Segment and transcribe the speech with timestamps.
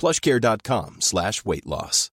[0.00, 2.10] plushcare.com slash weight loss.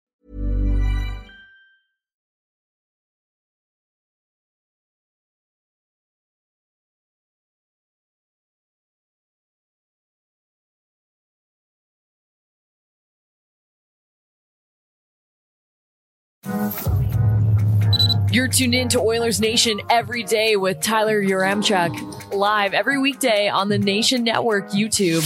[18.29, 23.69] You're tuned in to Oilers Nation every day with Tyler Yaremchuk, live every weekday on
[23.69, 25.25] the Nation Network YouTube.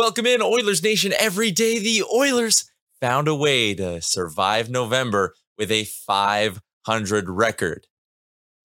[0.00, 1.12] Welcome in, Oilers Nation.
[1.20, 2.72] Every day, the Oilers
[3.02, 7.86] found a way to survive November with a 500 record.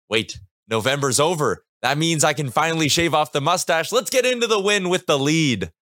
[0.09, 1.65] Wait, November's over.
[1.81, 3.91] That means I can finally shave off the mustache.
[3.91, 5.73] Let's get into the win with the lead.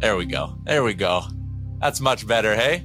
[0.00, 0.58] There we go.
[0.64, 1.22] There we go.
[1.78, 2.84] That's much better, hey?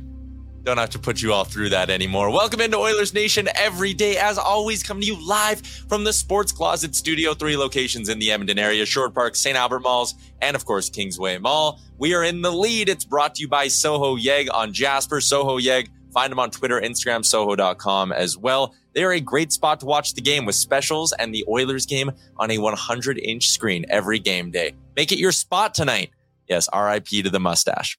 [0.64, 2.30] Don't have to put you all through that anymore.
[2.30, 4.18] Welcome into Oilers Nation every day.
[4.18, 8.32] As always, coming to you live from the Sports Closet Studio, three locations in the
[8.32, 9.58] Edmonton area, Sherwood Park, St.
[9.58, 11.80] Albert Malls, and of course, Kingsway Mall.
[11.98, 12.90] We are in the lead.
[12.90, 15.20] It's brought to you by Soho Yeg on Jasper.
[15.20, 15.90] Soho Yeg.
[16.14, 18.76] Find them on Twitter, Instagram, soho.com as well.
[18.94, 22.12] They are a great spot to watch the game with specials and the Oilers game
[22.38, 24.74] on a 100 inch screen every game day.
[24.96, 26.12] Make it your spot tonight.
[26.48, 27.98] Yes, RIP to the mustache.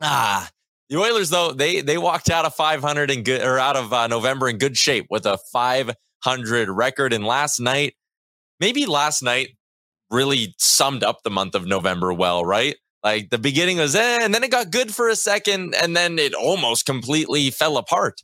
[0.00, 0.48] Ah,
[0.88, 4.06] the Oilers though they they walked out of 500 in good or out of uh,
[4.06, 7.12] November in good shape with a 500 record.
[7.12, 7.94] And last night,
[8.60, 9.56] maybe last night
[10.10, 12.76] really summed up the month of November well, right?
[13.02, 16.18] Like the beginning was eh, and then it got good for a second, and then
[16.18, 18.20] it almost completely fell apart.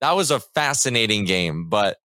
[0.00, 1.98] That was a fascinating game, but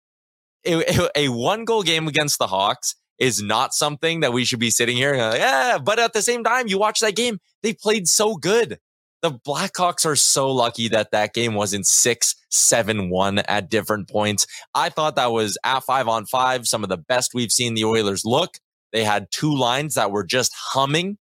[0.66, 4.70] a, a one goal game against the Hawks is not something that we should be
[4.70, 5.78] sitting here and like, yeah.
[5.78, 8.78] But at the same time, you watch that game, they played so good.
[9.22, 14.46] The Blackhawks are so lucky that that game wasn't six, seven, one at different points.
[14.74, 17.84] I thought that was at five on five, some of the best we've seen the
[17.84, 18.58] Oilers look.
[18.92, 21.18] They had two lines that were just humming.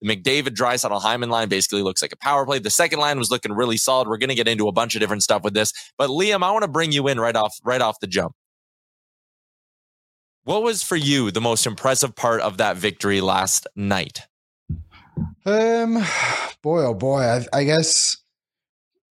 [0.00, 2.58] The McDavid Draisaitl Hyman line basically looks like a power play.
[2.58, 4.08] The second line was looking really solid.
[4.08, 6.50] We're going to get into a bunch of different stuff with this, but Liam, I
[6.52, 8.34] want to bring you in right off right off the jump.
[10.44, 14.26] What was for you the most impressive part of that victory last night?
[15.46, 16.04] Um,
[16.62, 18.16] boy, oh boy, I, I guess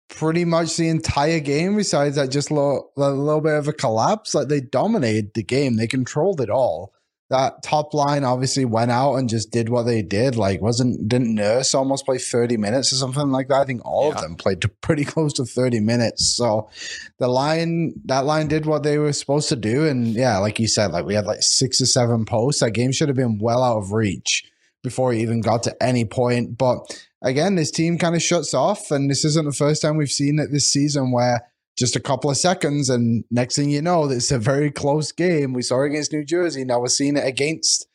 [0.09, 1.75] pretty much the entire game.
[1.75, 4.33] Besides that, just a little, a little bit of a collapse.
[4.33, 6.93] Like they dominated the game, they controlled it all.
[7.29, 10.35] That top line obviously went out and just did what they did.
[10.35, 13.61] Like, wasn't didn't Nurse almost play thirty minutes or something like that?
[13.61, 14.15] I think all yeah.
[14.15, 16.35] of them played to pretty close to thirty minutes.
[16.35, 16.69] So
[17.17, 19.87] the line, that line did what they were supposed to do.
[19.87, 22.61] And yeah, like you said, like we had like six or seven posts.
[22.61, 24.43] That game should have been well out of reach
[24.83, 26.57] before he even got to any point.
[26.57, 30.09] But again, this team kind of shuts off, and this isn't the first time we've
[30.09, 31.47] seen it this season where
[31.77, 35.53] just a couple of seconds, and next thing you know, it's a very close game.
[35.53, 36.63] We saw it against New Jersey.
[36.63, 37.87] Now we're seeing it against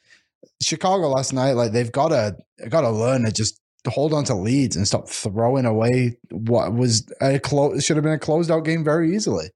[0.61, 2.37] Chicago last night, like they've got to
[2.69, 7.11] got to learn to just hold on to leads and stop throwing away what was
[7.21, 9.51] a close should have been a closed out game very easily.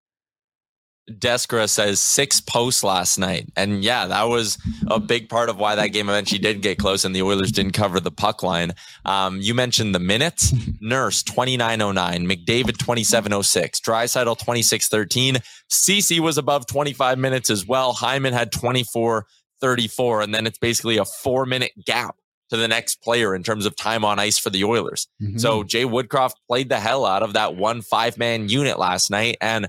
[1.10, 3.50] Deskra says six posts last night.
[3.56, 4.56] And yeah, that was
[4.86, 7.72] a big part of why that game eventually did get close and the Oilers didn't
[7.72, 8.72] cover the puck line.
[9.04, 10.54] Um, you mentioned the minutes.
[10.80, 15.38] Nurse 2909, McDavid 2706, Draisaitl 2613.
[15.70, 17.92] CC was above 25 minutes as well.
[17.94, 20.20] Hyman had 2434.
[20.20, 22.16] And then it's basically a four minute gap
[22.50, 25.08] to the next player in terms of time on ice for the Oilers.
[25.20, 25.38] Mm-hmm.
[25.38, 29.36] So Jay Woodcroft played the hell out of that one five man unit last night.
[29.40, 29.68] And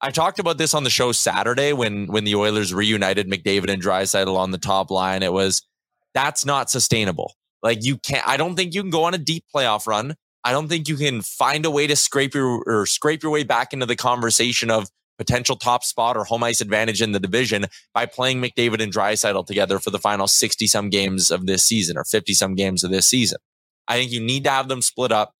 [0.00, 3.82] I talked about this on the show Saturday when when the Oilers reunited McDavid and
[3.82, 5.22] Draisaitl on the top line.
[5.22, 5.66] It was
[6.14, 7.34] that's not sustainable.
[7.62, 8.26] Like you can't.
[8.26, 10.14] I don't think you can go on a deep playoff run.
[10.44, 13.42] I don't think you can find a way to scrape your or scrape your way
[13.42, 17.66] back into the conversation of potential top spot or home ice advantage in the division
[17.92, 21.98] by playing McDavid and Draisaitl together for the final 60 some games of this season
[21.98, 23.38] or 50 some games of this season.
[23.88, 25.34] I think you need to have them split up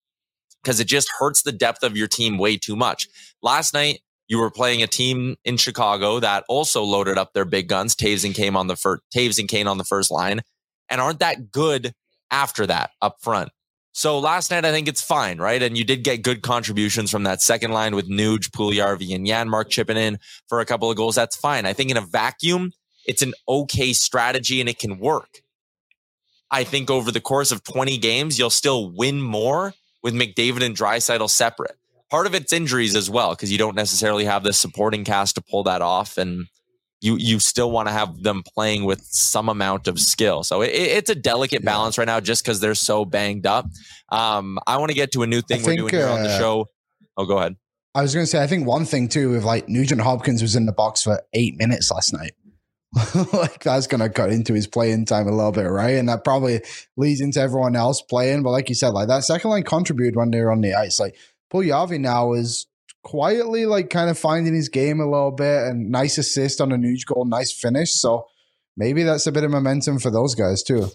[0.63, 3.07] because it just hurts the depth of your team way too much.
[3.41, 7.69] Last night, you were playing a team in Chicago that also loaded up their big
[7.69, 7.97] guns.
[7.97, 10.43] Toews and Kane on the first, Toews and Kane on the first line,
[10.89, 11.95] and aren't that good
[12.31, 13.51] after that up front.
[13.93, 15.61] So last night, I think it's fine, right?
[15.61, 19.71] And you did get good contributions from that second line with Nuge, Puljujarvi, and Janmark
[19.71, 21.17] chipping in for a couple of goals.
[21.17, 21.67] That's fine.
[21.67, 22.73] I think in a vacuum,
[23.07, 25.43] it's an okay strategy and it can work.
[26.51, 30.77] I think over the course of 20 games, you'll still win more with McDavid and
[30.77, 31.77] Draisaitl separate
[32.11, 35.41] part of it's injuries as well because you don't necessarily have the supporting cast to
[35.41, 36.47] pull that off and
[37.01, 40.69] you you still want to have them playing with some amount of skill so it,
[40.69, 43.67] it's a delicate balance right now just because they're so banged up
[44.11, 46.15] um, i want to get to a new thing I we're think, doing here uh,
[46.15, 46.67] on the uh, show
[47.17, 47.57] oh go ahead
[47.95, 50.57] i was going to say i think one thing too with like nugent hopkins was
[50.57, 52.33] in the box for eight minutes last night
[53.35, 55.97] like that's going to cut into his playing time a little bit, right?
[55.97, 56.63] And that probably
[56.97, 58.43] leads into everyone else playing.
[58.43, 60.99] But like you said, like that second line contributed when they were on the ice.
[60.99, 61.15] Like
[61.53, 62.67] Puljujarvi now is
[63.03, 66.77] quietly like kind of finding his game a little bit and nice assist on a
[66.77, 67.95] Nuge goal, nice finish.
[67.95, 68.27] So
[68.77, 70.91] maybe that's a bit of momentum for those guys too.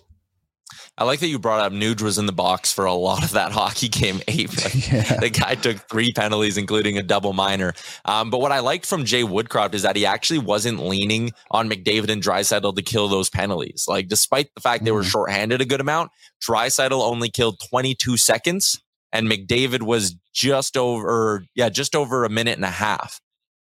[0.95, 3.31] I like that you brought up Nuge was in the box for a lot of
[3.31, 4.51] that hockey game eight.
[4.63, 5.19] Like, yeah.
[5.19, 7.73] The guy took three penalties, including a double minor.
[8.05, 11.69] Um, but what I liked from Jay Woodcroft is that he actually wasn't leaning on
[11.69, 13.85] McDavid and Draisaitl to kill those penalties.
[13.87, 15.09] Like, despite the fact they were mm-hmm.
[15.09, 16.11] shorthanded a good amount,
[16.47, 18.79] Draisaitl only killed 22 seconds
[19.11, 23.19] and McDavid was just over, yeah, just over a minute and a half.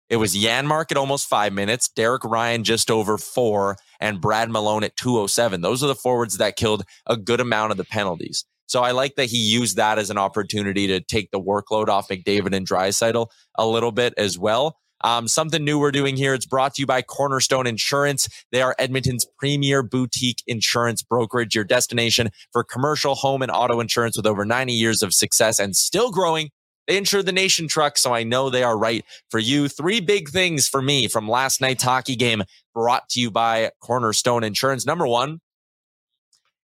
[0.10, 4.84] It was Janmark at almost five minutes, Derek Ryan just over four, and Brad Malone
[4.84, 5.62] at 207.
[5.62, 8.46] Those are the forwards that killed a good amount of the penalties.
[8.68, 12.10] So I like that he used that as an opportunity to take the workload off
[12.10, 13.28] McDavid and Draisaitl
[13.58, 14.78] a little bit as well.
[15.04, 16.34] Um, something new we're doing here.
[16.34, 18.28] It's brought to you by Cornerstone Insurance.
[18.52, 24.18] They are Edmonton's premier boutique insurance brokerage, your destination for commercial, home, and auto insurance
[24.18, 26.50] with over 90 years of success and still growing.
[26.88, 29.68] They insure the nation truck, so I know they are right for you.
[29.68, 32.44] Three big things for me from last night's hockey game
[32.74, 34.86] brought to you by Cornerstone Insurance.
[34.86, 35.42] Number one,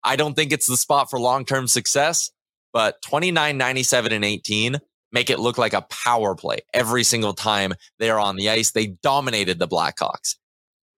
[0.03, 2.31] I don't think it's the spot for long term success,
[2.73, 4.79] but 29, 97, and 18
[5.13, 8.73] make it look like a power play every single time they are on the ice.
[8.73, 10.37] They dominated the Blackhawks.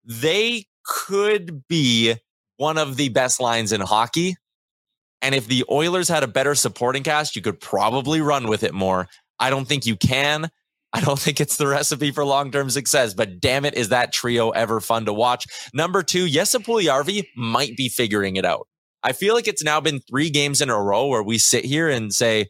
[0.05, 2.17] They could be
[2.57, 4.37] one of the best lines in hockey.
[5.21, 8.75] And if the Oilers had a better supporting cast, you could probably run with it
[8.75, 9.09] more.
[9.39, 10.51] I don't think you can.
[10.93, 14.13] I don't think it's the recipe for long term success, but damn it, is that
[14.13, 15.47] trio ever fun to watch?
[15.75, 18.69] Number two, Jesse might be figuring it out.
[19.03, 21.89] I feel like it's now been three games in a row where we sit here
[21.89, 22.47] and say,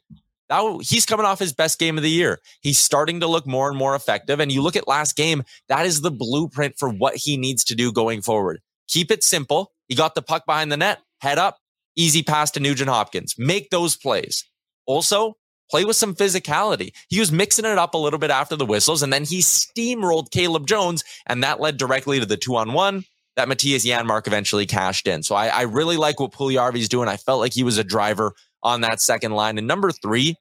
[0.48, 2.38] now he's coming off his best game of the year.
[2.62, 4.40] He's starting to look more and more effective.
[4.40, 7.74] And you look at last game, that is the blueprint for what he needs to
[7.74, 8.60] do going forward.
[8.88, 9.72] Keep it simple.
[9.88, 11.58] He got the puck behind the net, head up,
[11.98, 13.34] easy pass to Nugent Hopkins.
[13.36, 14.44] Make those plays.
[14.86, 15.34] Also,
[15.70, 16.92] play with some physicality.
[17.08, 20.30] He was mixing it up a little bit after the whistles, and then he steamrolled
[20.30, 23.04] Caleb Jones, and that led directly to the two on one
[23.36, 25.22] that Mattias Janmark eventually cashed in.
[25.22, 27.08] So I, I really like what Puljujarvi's doing.
[27.08, 28.32] I felt like he was a driver
[28.64, 29.58] on that second line.
[29.58, 30.34] And number three,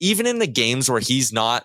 [0.00, 1.64] even in the games where he's not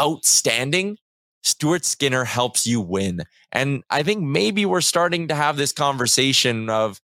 [0.00, 0.96] outstanding,
[1.42, 3.22] Stuart Skinner helps you win.
[3.52, 7.00] And I think maybe we're starting to have this conversation of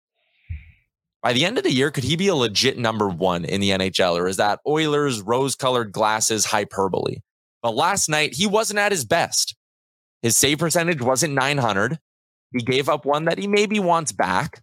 [1.25, 3.71] by the end of the year, could he be a legit number one in the
[3.71, 4.19] NHL?
[4.19, 7.21] Or is that Oilers rose colored glasses hyperbole?
[7.63, 9.57] But last night, he wasn't at his best.
[10.21, 11.99] His save percentage wasn't 900.
[12.53, 14.63] He gave up one that he maybe wants back,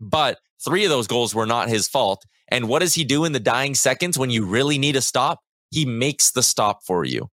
[0.00, 2.24] but three of those goals were not his fault.
[2.48, 5.40] And what does he do in the dying seconds when you really need a stop?
[5.72, 7.30] He makes the stop for you.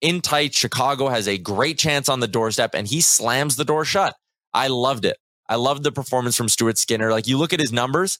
[0.00, 3.84] In tight, Chicago has a great chance on the doorstep and he slams the door
[3.84, 4.16] shut.
[4.54, 5.18] I loved it.
[5.52, 7.10] I love the performance from Stuart Skinner.
[7.10, 8.18] Like you look at his numbers,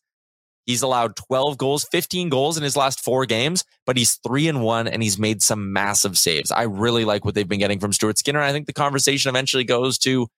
[0.67, 4.63] he's allowed 12 goals, 15 goals in his last four games, but he's three and
[4.63, 6.51] one and he's made some massive saves.
[6.53, 8.43] I really like what they've been getting from Stuart Skinner.
[8.43, 10.29] I think the conversation eventually goes to,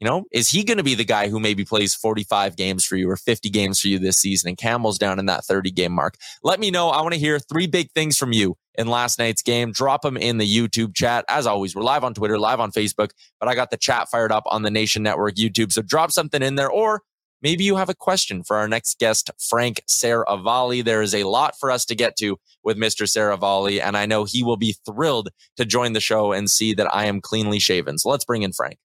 [0.00, 2.96] you know, is he going to be the guy who maybe plays 45 games for
[2.96, 5.92] you or 50 games for you this season and Campbell's down in that 30 game
[5.92, 6.16] mark?
[6.42, 6.88] Let me know.
[6.88, 9.72] I want to hear three big things from you in last night's game.
[9.72, 11.26] Drop them in the YouTube chat.
[11.28, 14.32] As always, we're live on Twitter, live on Facebook, but I got the chat fired
[14.32, 15.70] up on the Nation Network YouTube.
[15.70, 17.02] So drop something in there or
[17.42, 20.82] maybe you have a question for our next guest, Frank Seravalli.
[20.82, 23.06] There is a lot for us to get to with Mr.
[23.06, 26.92] Seravalli, and I know he will be thrilled to join the show and see that
[26.94, 27.98] I am cleanly shaven.
[27.98, 28.78] So let's bring in Frank.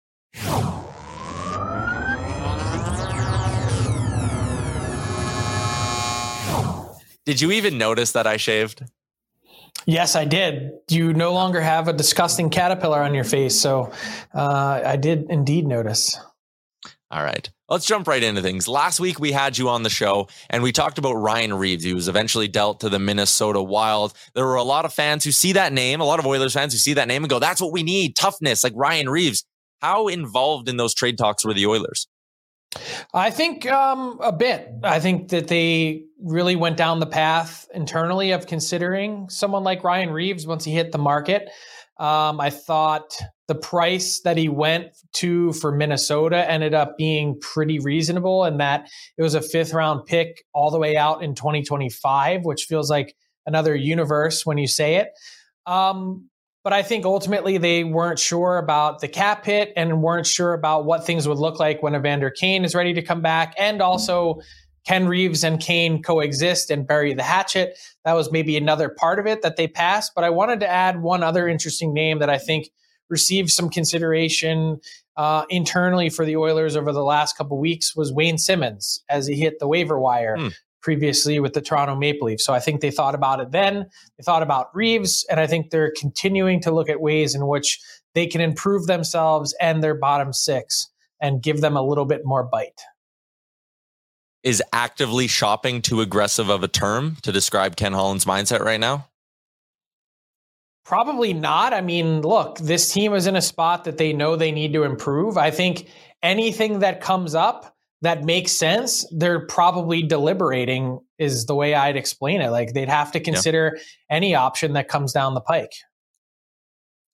[7.25, 8.83] Did you even notice that I shaved?
[9.85, 10.71] Yes, I did.
[10.89, 13.59] You no longer have a disgusting caterpillar on your face.
[13.59, 13.91] So
[14.33, 16.19] uh, I did indeed notice.
[17.11, 17.49] All right.
[17.69, 18.67] Let's jump right into things.
[18.67, 21.83] Last week we had you on the show and we talked about Ryan Reaves.
[21.83, 24.13] He was eventually dealt to the Minnesota Wild.
[24.33, 26.73] There were a lot of fans who see that name, a lot of Oilers fans
[26.73, 29.45] who see that name and go, that's what we need toughness, like Ryan Reaves.
[29.81, 32.07] How involved in those trade talks were the Oilers?
[33.13, 34.69] I think um, a bit.
[34.83, 40.11] I think that they really went down the path internally of considering someone like Ryan
[40.11, 41.49] Reaves once he hit the market.
[41.97, 43.17] Um, I thought
[43.47, 48.89] the price that he went to for Minnesota ended up being pretty reasonable, and that
[49.17, 53.15] it was a fifth round pick all the way out in 2025, which feels like
[53.45, 55.09] another universe when you say it.
[55.65, 56.29] Um,
[56.65, 60.83] but I think ultimately they weren't sure about the cap hit and weren't sure about
[60.83, 63.53] what things would look like when Evander Kane is ready to come back.
[63.59, 64.41] And also,
[64.83, 67.77] can Reaves and Kane coexist and bury the hatchet?
[68.03, 70.13] That was maybe another part of it that they passed.
[70.15, 72.71] But I wanted to add one other interesting name that I think
[73.09, 74.79] received some consideration
[75.17, 79.35] uh, internally for the Oilers over the last couple weeks was Wayne Simmonds as he
[79.35, 80.35] hit the waiver wire.
[80.35, 80.55] Mm
[80.85, 82.45] previously with the Toronto Maple Leafs.
[82.45, 83.87] So I think they thought about it then.
[84.17, 87.81] They thought about Reaves, and I think they're continuing to look at ways in which
[88.13, 92.43] they can improve themselves and their bottom six and give them a little bit more
[92.43, 92.81] bite.
[94.43, 99.07] Is actively shopping too aggressive of a term to describe Ken Holland's mindset right now?
[100.85, 101.73] Probably not.
[101.73, 104.83] I mean, look, this team is in a spot that they know they need to
[104.83, 105.35] improve.
[105.35, 105.89] I think
[106.21, 107.74] anything that comes up
[108.05, 112.51] that makes sense, they're probably deliberating is the way I'd explain it.
[112.51, 113.81] Like they'd have to consider yeah.
[114.15, 115.73] any option that comes down the pike.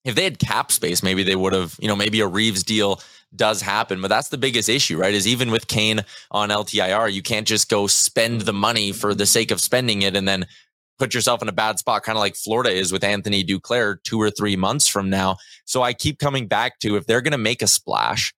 [0.03, 3.01] If they had cap space, maybe they would have, you know, maybe a Reaves deal
[3.35, 4.01] does happen.
[4.01, 5.13] But that's the biggest issue, right?
[5.13, 9.25] Is even with Kane on LTIR, you can't just go spend the money for the
[9.25, 10.45] sake of spending it and then
[10.97, 14.19] put yourself in a bad spot, kind of like Florida is with Anthony Duclair two
[14.19, 15.37] or three months from now.
[15.65, 18.33] So I keep coming back to if they're going to make a splash,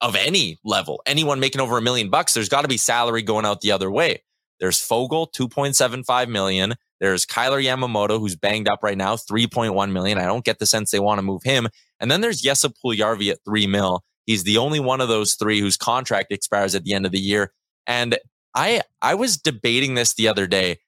[0.00, 3.44] of any level, anyone making over a million bucks, there's got to be salary going
[3.44, 4.22] out the other way.
[4.58, 6.74] There's Foegele, 2.75 million.
[7.00, 10.18] There's Kailer Yamamoto, who's banged up right now, 3.1 million.
[10.18, 11.68] I don't get the sense they want to move him.
[11.98, 14.04] And then there's Jesse Puljujarvi at three mil.
[14.26, 17.18] He's the only one of those three whose contract expires at the end of the
[17.18, 17.52] year.
[17.86, 18.18] And
[18.54, 20.78] I, I was debating this the other day.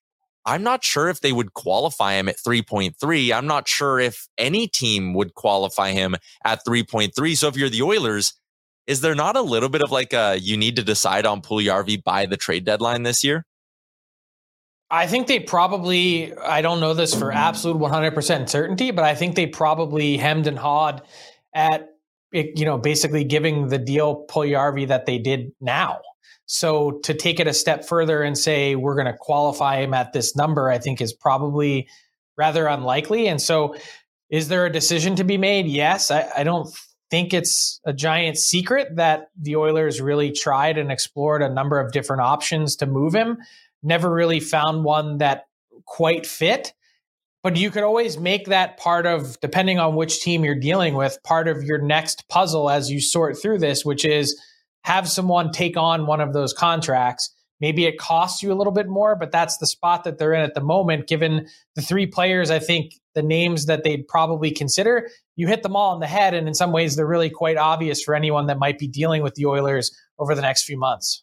[0.45, 3.33] I'm not sure if they would qualify him at 3.3.
[3.33, 7.37] I'm not sure if any team would qualify him at 3.3.
[7.37, 8.35] So if you're the Oilers,
[8.87, 12.03] is there not a little bit of like a you need to decide on Puljujarvi
[12.03, 13.47] by the trade deadline this year?
[14.91, 19.37] I think they probably, I don't know this for absolute 100% certainty, but I think
[19.37, 21.01] they probably hemmed and hawed
[21.55, 21.89] at,
[22.35, 26.01] eh, you know, basically giving the deal Puljujarvi that they did now.
[26.45, 30.13] So to take it a step further and say we're going to qualify him at
[30.13, 31.89] this number, I think is probably
[32.37, 33.29] rather unlikely.
[33.29, 33.75] And so
[34.29, 35.67] is there a decision to be made?
[35.67, 36.11] Yes.
[36.11, 36.69] I, I don't
[37.13, 41.93] think it's a giant secret that the Oilers really tried and explored a number of
[41.93, 43.37] different options to move him.
[43.83, 45.45] Never really found one that
[45.85, 46.73] quite fit.
[47.43, 51.23] But you could always make that part of, depending on which team you're dealing with,
[51.23, 54.41] part of your next puzzle as you sort through this, which is
[54.85, 57.29] have someone take on one of those contracts.
[57.61, 60.41] Maybe it costs you a little bit more, but that's the spot that they're in
[60.41, 65.09] at the moment, given the three players I think the names that they'd probably consider,
[65.37, 66.35] you hit them all in the head.
[66.35, 69.35] And in some ways, they're really quite obvious for anyone that might be dealing with
[69.35, 71.23] the Oilers over the next few months.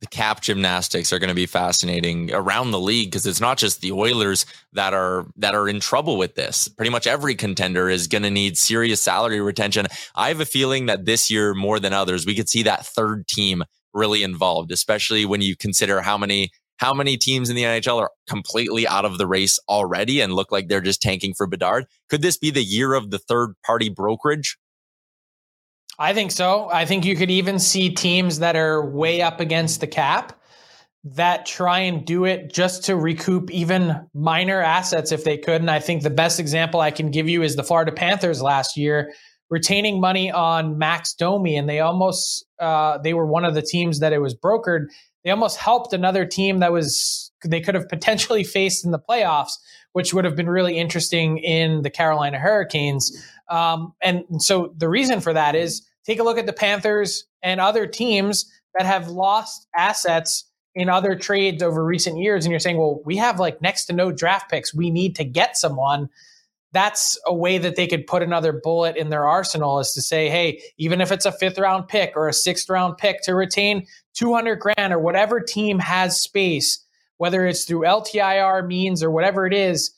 [0.00, 3.80] The cap gymnastics are going to be fascinating around the league because it's not just
[3.80, 6.68] the Oilers that are that are in trouble with this.
[6.68, 9.86] Pretty much every contender is going to need serious salary retention.
[10.14, 13.26] I have a feeling that this year more than others, we could see that third
[13.26, 18.00] team really involved, especially when you consider how many how many teams in the NHL
[18.00, 21.86] are completely out of the race already and look like they're just tanking for Bedard?
[22.08, 24.56] Could this be the year of the third party brokerage?
[25.98, 26.70] I think so.
[26.72, 30.40] I think you could even see teams that are way up against the cap
[31.04, 35.60] that try and do it just to recoup even minor assets if they could.
[35.60, 38.76] And I think the best example I can give you is the Florida Panthers last
[38.76, 39.12] year
[39.50, 44.00] retaining money on Max Domi, and they almost uh, they were one of the teams
[44.00, 44.86] that it was brokered.
[45.24, 49.52] They almost helped another team that was they could have potentially faced in the playoffs,
[49.92, 53.12] which would have been really interesting in the Carolina Hurricanes.
[53.48, 57.60] Um, and so the reason for that is take a look at the Panthers and
[57.60, 60.44] other teams that have lost assets
[60.74, 63.92] in other trades over recent years and you're saying, well, we have like next to
[63.92, 64.74] no draft picks.
[64.74, 66.08] We need to get someone.
[66.72, 70.28] That's a way that they could put another bullet in their arsenal is to say,
[70.28, 73.86] hey, even if it's a fifth round pick or a sixth round pick to retain
[74.18, 76.84] 200 grand or whatever team has space,
[77.18, 79.92] whether it's through LTIR means or whatever it is,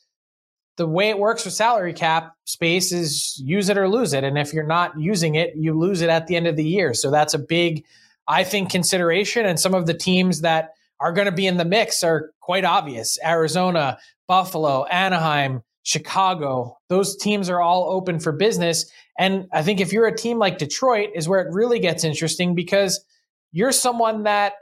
[0.77, 4.25] the way it works with salary cap space is use it or lose it.
[4.25, 6.95] And if you're not using it, you lose it at the end of the year.
[6.95, 7.85] So that's a big
[8.31, 9.45] I think, consideration.
[9.45, 12.65] And some of the teams that are going to be in the mix are quite
[12.65, 13.99] obvious Arizona,
[14.29, 16.79] Buffalo, Anaheim, Chicago.
[16.89, 18.91] Those teams are all open for business.
[19.19, 22.55] And I think if you're a team like Detroit, is where it really gets interesting
[22.55, 23.05] because
[23.53, 24.55] you're someone that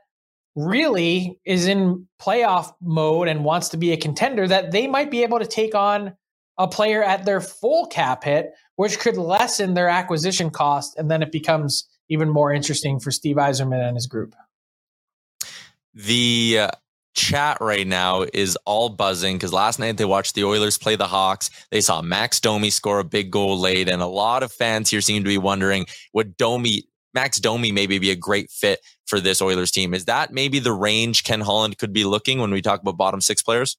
[0.55, 5.23] really is in playoff mode and wants to be a contender that they might be
[5.23, 6.15] able to take on
[6.59, 10.99] a player at their full cap hit, which could lessen their acquisition cost.
[10.99, 14.35] And then it becomes even more interesting for Steve Yzerman and his group.
[15.95, 16.71] The uh,
[17.15, 21.07] chat right now is all buzzing because last night they watched the Oilers play the
[21.07, 21.51] Hawks.
[21.71, 25.01] They saw Max Domi score a big goal late, and a lot of fans here
[25.01, 26.85] seem to be wondering would Domi,
[27.19, 29.93] Max Domi, maybe be a great fit for this Oilers team?
[29.93, 33.21] Is that maybe the range Ken Holland could be looking when we talk about bottom
[33.21, 33.77] six players?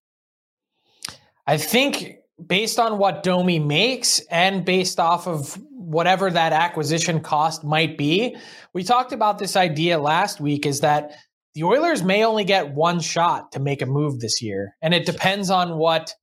[1.48, 7.63] I think based on what Domi makes and based off of whatever that acquisition cost
[7.63, 8.36] might be.
[8.74, 11.15] We talked about this idea last week is that
[11.55, 14.75] the Oilers may only get one shot to make a move this year.
[14.82, 16.13] And it depends on what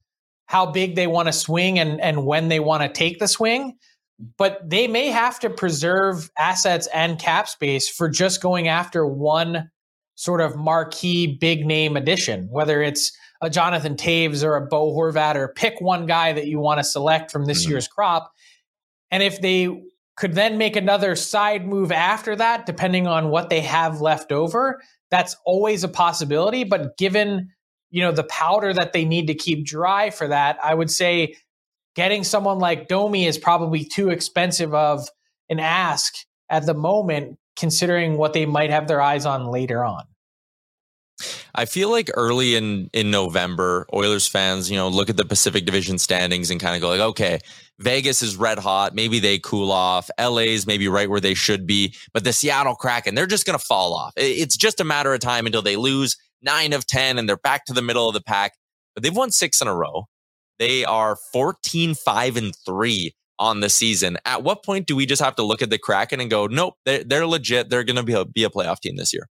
[0.44, 3.78] how big they want to swing and, and when they want to take the swing.
[4.38, 9.70] But they may have to preserve assets and cap space for just going after one
[10.14, 15.34] sort of marquee big name addition, whether it's a Jonathan Toews or a Bo Horvat,
[15.34, 17.72] or pick one guy that you want to select from this mm-hmm.
[17.72, 18.32] year's crop.
[19.10, 19.68] And if they
[20.16, 24.80] could then make another side move after that, depending on what they have left over,
[25.10, 26.64] that's always a possibility.
[26.64, 27.50] But given
[27.90, 31.36] you know the powder that they need to keep dry for that, I would say
[31.96, 35.08] getting someone like Domi is probably too expensive of
[35.48, 36.14] an ask
[36.48, 40.04] at the moment, considering what they might have their eyes on later on.
[41.54, 45.64] I feel like early in in November, Oilers fans, you know, look at the Pacific
[45.64, 47.38] Division standings and kind of go like, okay,
[47.78, 48.94] Vegas is red hot.
[48.94, 50.10] Maybe they cool off.
[50.20, 53.64] LA's maybe right where they should be, but the Seattle Kraken, they're just going to
[53.64, 54.12] fall off.
[54.16, 57.64] It's just a matter of time until they lose nine of 10 and they're back
[57.64, 58.52] to the middle of the pack.
[58.94, 60.08] But they've won six in a row.
[60.58, 64.18] They are 14, 5, and 3 on the season.
[64.24, 66.74] At what point do we just have to look at the Kraken and go, nope,
[66.84, 67.68] they're, they're legit.
[67.68, 69.28] They're going to be a, be a playoff team this year?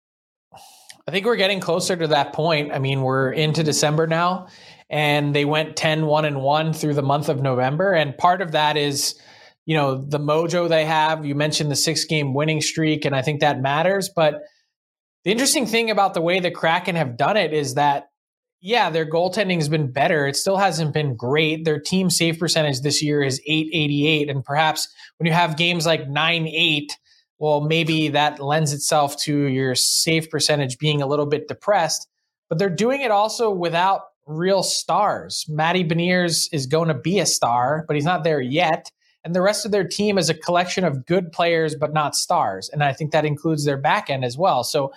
[1.07, 2.71] I think we're getting closer to that point.
[2.71, 4.47] I mean, we're into December now,
[4.89, 7.93] and they went 10 1 and 1 through the month of November.
[7.93, 9.19] And part of that is,
[9.65, 11.25] you know, the mojo they have.
[11.25, 14.09] You mentioned the six game winning streak, and I think that matters.
[14.15, 14.41] But
[15.23, 18.09] the interesting thing about the way the Kraken have done it is that,
[18.61, 20.27] yeah, their goaltending has been better.
[20.27, 21.65] It still hasn't been great.
[21.65, 24.29] Their team save percentage this year is 888.
[24.29, 24.87] And perhaps
[25.17, 26.97] when you have games like 9 8,
[27.37, 32.07] well, maybe that lends itself to your save percentage being a little bit depressed.
[32.49, 35.45] But they're doing it also without real stars.
[35.47, 38.91] Matty Beniers is going to be a star, but he's not there yet.
[39.23, 42.69] And the rest of their team is a collection of good players, but not stars.
[42.69, 44.63] And I think that includes their back end as well.
[44.63, 44.93] So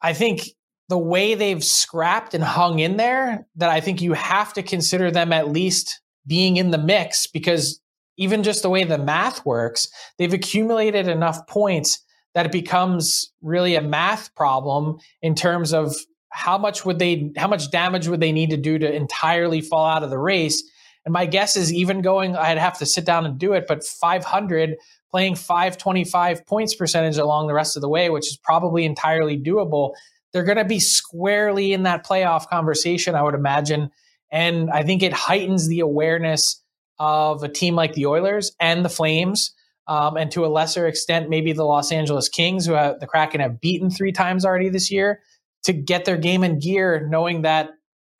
[0.00, 0.50] I think
[0.88, 5.10] the way they've scrapped and hung in there, that I think you have to consider
[5.10, 7.80] them at least being in the mix because
[8.16, 12.02] even just the way the math works, they've accumulated enough points
[12.34, 15.94] that it becomes really a math problem in terms of
[16.30, 19.86] how much would they how much damage would they need to do to entirely fall
[19.86, 20.62] out of the race.
[21.04, 23.84] And my guess is even going i'd have to sit down and do it but
[23.84, 24.76] 500
[25.10, 29.92] playing 525 points percentage along the rest of the way which is probably entirely doable
[30.34, 33.90] they're going to be squarely in that playoff conversation i would imagine
[34.30, 36.62] and i think it heightens the awareness
[36.98, 39.54] of a team like the Oilers and the Flames,
[39.86, 43.40] um, and to a lesser extent, maybe the Los Angeles Kings, who have, the Kraken
[43.40, 45.20] have beaten three times already this year,
[45.64, 47.70] to get their game in gear, knowing that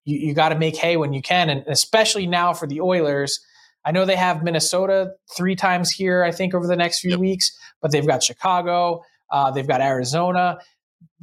[0.05, 1.50] you, you got to make hay when you can.
[1.50, 3.40] And especially now for the Oilers,
[3.85, 7.20] I know they have Minnesota three times here, I think, over the next few yep.
[7.20, 10.59] weeks, but they've got Chicago, uh, they've got Arizona.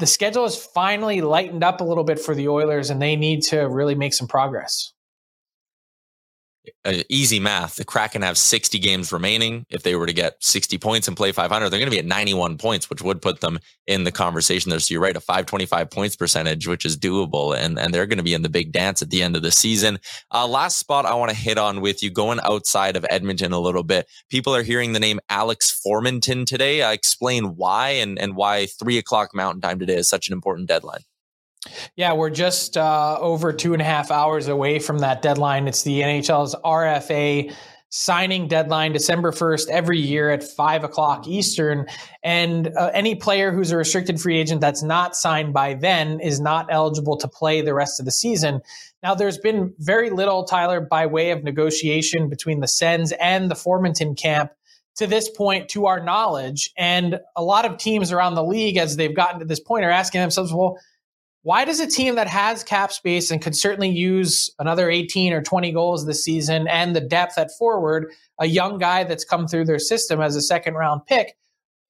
[0.01, 3.43] The schedule is finally lightened up a little bit for the Oilers, and they need
[3.43, 4.93] to really make some progress
[6.85, 7.75] uh, easy math.
[7.75, 9.65] The Kraken have 60 games remaining.
[9.69, 12.05] If they were to get 60 points and play 500, they're going to be at
[12.05, 14.79] 91 points, which would put them in the conversation there.
[14.79, 17.57] So you're right, a 525 points percentage, which is doable.
[17.57, 19.51] And, and they're going to be in the big dance at the end of the
[19.51, 19.99] season.
[20.31, 23.59] Uh, last spot I want to hit on with you going outside of Edmonton a
[23.59, 24.07] little bit.
[24.29, 26.83] People are hearing the name Alex Formenton today.
[26.83, 30.67] I explain why and, and why three o'clock mountain time today is such an important
[30.67, 31.01] deadline.
[31.95, 35.67] Yeah, we're just uh, over two and a half hours away from that deadline.
[35.67, 37.53] It's the NHL's RFA
[37.89, 41.85] signing deadline, December 1st, every year at five o'clock Eastern.
[42.23, 46.39] And uh, any player who's a restricted free agent that's not signed by then is
[46.39, 48.61] not eligible to play the rest of the season.
[49.03, 53.55] Now, there's been very little, Tyler, by way of negotiation between the Sens and the
[53.55, 54.51] Formenton camp
[54.95, 56.71] to this point, to our knowledge.
[56.77, 59.91] And a lot of teams around the league, as they've gotten to this point, are
[59.91, 60.77] asking themselves, well,
[61.43, 65.41] why does a team that has cap space and could certainly use another 18 or
[65.41, 69.65] 20 goals this season and the depth at forward, a young guy that's come through
[69.65, 71.35] their system as a second round pick,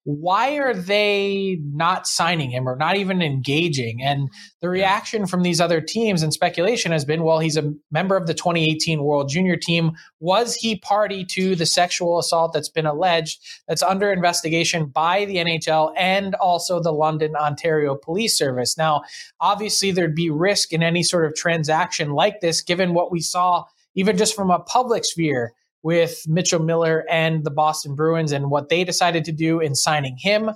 [0.04, 4.02] why are they not signing him or not even engaging?
[4.02, 8.16] And the reaction from these other teams and speculation has been well, he's a member
[8.18, 9.92] of the 2018 World Junior team.
[10.20, 15.36] Was he party to the sexual assault that's been alleged that's under investigation by the
[15.36, 18.78] NHL and also the London, Ontario Police Service?
[18.78, 19.04] Now,
[19.40, 23.66] obviously, there'd be risk in any sort of transaction like this, given what we saw
[23.94, 28.70] even just from a public sphere with Mitchell Miller and the Boston Bruins and what
[28.70, 30.52] they decided to do in signing him.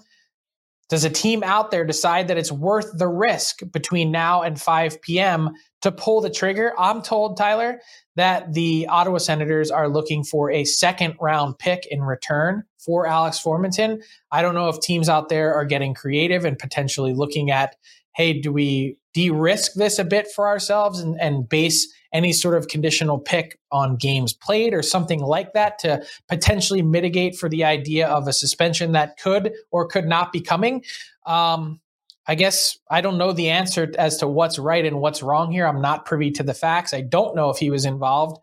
[0.88, 5.02] Does a team out there decide that it's worth the risk between now and 5
[5.02, 5.50] p.m.
[5.82, 6.74] to pull the trigger?
[6.78, 7.82] I'm told, Tyler,
[8.16, 13.42] that the Ottawa Senators are looking for a second round pick in return for Alex
[13.44, 14.04] Formenton.
[14.32, 17.76] I don't know if teams out there are getting creative and potentially looking at,
[18.16, 22.56] hey, do we de risk this a bit for ourselves and, and base any sort
[22.56, 27.66] of conditional pick on games played or something like that to potentially mitigate for the
[27.66, 30.82] idea of a suspension that could or could not be coming.
[31.26, 31.82] Um,
[32.26, 35.68] I guess I don't know the answer as to what's right and what's wrong here.
[35.68, 36.94] I'm not privy to the facts.
[36.94, 38.42] I don't know if he was involved.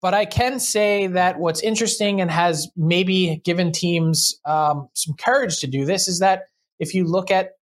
[0.00, 5.58] But I can say that what's interesting and has maybe given teams um, some courage
[5.58, 6.44] to do this is that
[6.78, 7.57] if you look at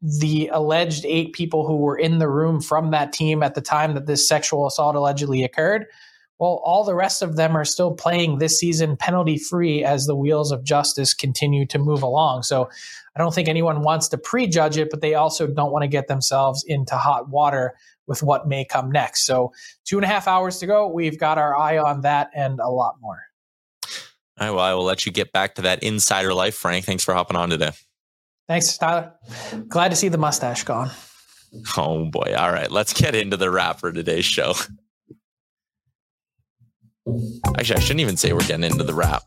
[0.00, 3.94] the alleged eight people who were in the room from that team at the time
[3.94, 5.86] that this sexual assault allegedly occurred,
[6.38, 10.14] well, all the rest of them are still playing this season penalty free as the
[10.14, 12.44] wheels of justice continue to move along.
[12.44, 12.70] So
[13.16, 16.06] I don't think anyone wants to prejudge it, but they also don't want to get
[16.06, 17.74] themselves into hot water
[18.06, 19.26] with what may come next.
[19.26, 19.52] So
[19.84, 20.86] two and a half hours to go.
[20.86, 23.24] We've got our eye on that and a lot more.
[24.40, 24.50] All right.
[24.50, 26.84] Well, I will let you get back to that insider life, Frank.
[26.84, 27.72] Thanks for hopping on today.
[28.48, 29.12] Thanks, Tyler.
[29.68, 30.90] Glad to see the mustache gone.
[31.76, 32.34] Oh boy.
[32.36, 32.70] All right.
[32.70, 34.54] Let's get into the wrap for today's show.
[37.58, 39.22] Actually, I shouldn't even say we're getting into the wrap.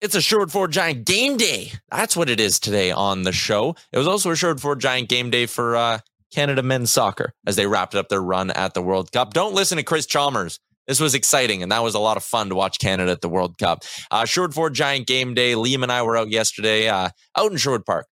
[0.00, 1.72] It's a Sherwood Ford Giant game day.
[1.90, 3.74] That's what it is today on the show.
[3.92, 5.98] It was also a Sherwood Ford Giant game day for uh,
[6.32, 9.34] Canada men's soccer as they wrapped up their run at the World Cup.
[9.34, 12.48] Don't listen to Chris Chalmers this was exciting and that was a lot of fun
[12.48, 13.84] to watch Canada at the World Cup.
[14.10, 15.52] Uh, Sherwood Ford Giant game day.
[15.52, 18.06] Liam and I were out yesterday, uh, out in Sherwood Park,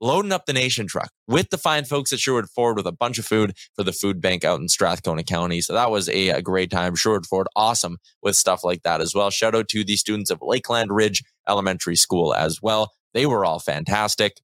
[0.00, 3.18] loading up the nation truck with the fine folks at Sherwood Ford with a bunch
[3.18, 5.60] of food for the food bank out in Strathcona County.
[5.60, 6.94] So that was a, a great time.
[6.94, 9.30] Sherwood Ford, awesome with stuff like that as well.
[9.30, 12.92] Shout out to the students of Lakeland Ridge Elementary School as well.
[13.12, 14.40] They were all fantastic.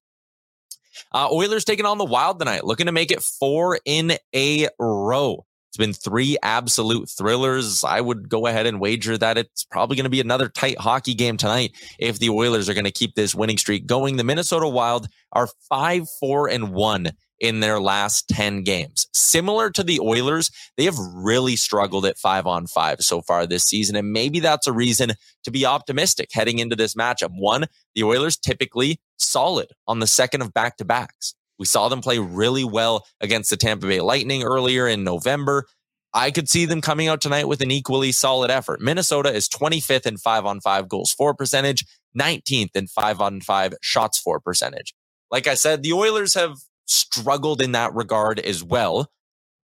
[1.11, 5.45] Uh, Oilers taking on the Wild tonight, looking to make it four in a row.
[5.71, 7.85] It's been three absolute thrillers.
[7.85, 11.13] I would go ahead and wager that it's probably going to be another tight hockey
[11.13, 14.17] game tonight if the Oilers are going to keep this winning streak going.
[14.17, 19.07] The Minnesota Wild are 5 4 and 1 in their last 10 games.
[19.13, 23.63] Similar to the Oilers, they have really struggled at 5 on 5 so far this
[23.63, 25.13] season and maybe that's a reason
[25.45, 27.31] to be optimistic heading into this matchup.
[27.31, 31.33] One, the Oilers typically solid on the second of back-to-backs.
[31.61, 35.67] We saw them play really well against the Tampa Bay Lightning earlier in November.
[36.11, 38.81] I could see them coming out tonight with an equally solid effort.
[38.81, 41.85] Minnesota is 25th in five on five goals for percentage,
[42.19, 44.95] 19th in five on five shots for percentage.
[45.29, 49.11] Like I said, the Oilers have struggled in that regard as well.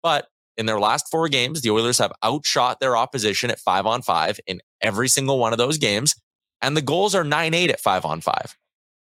[0.04, 4.04] But in their last four games, the Oilers have outshot their opposition at five on
[4.04, 6.14] five in every single one of those games.
[6.62, 8.56] And the goals are 9 8 at five on five.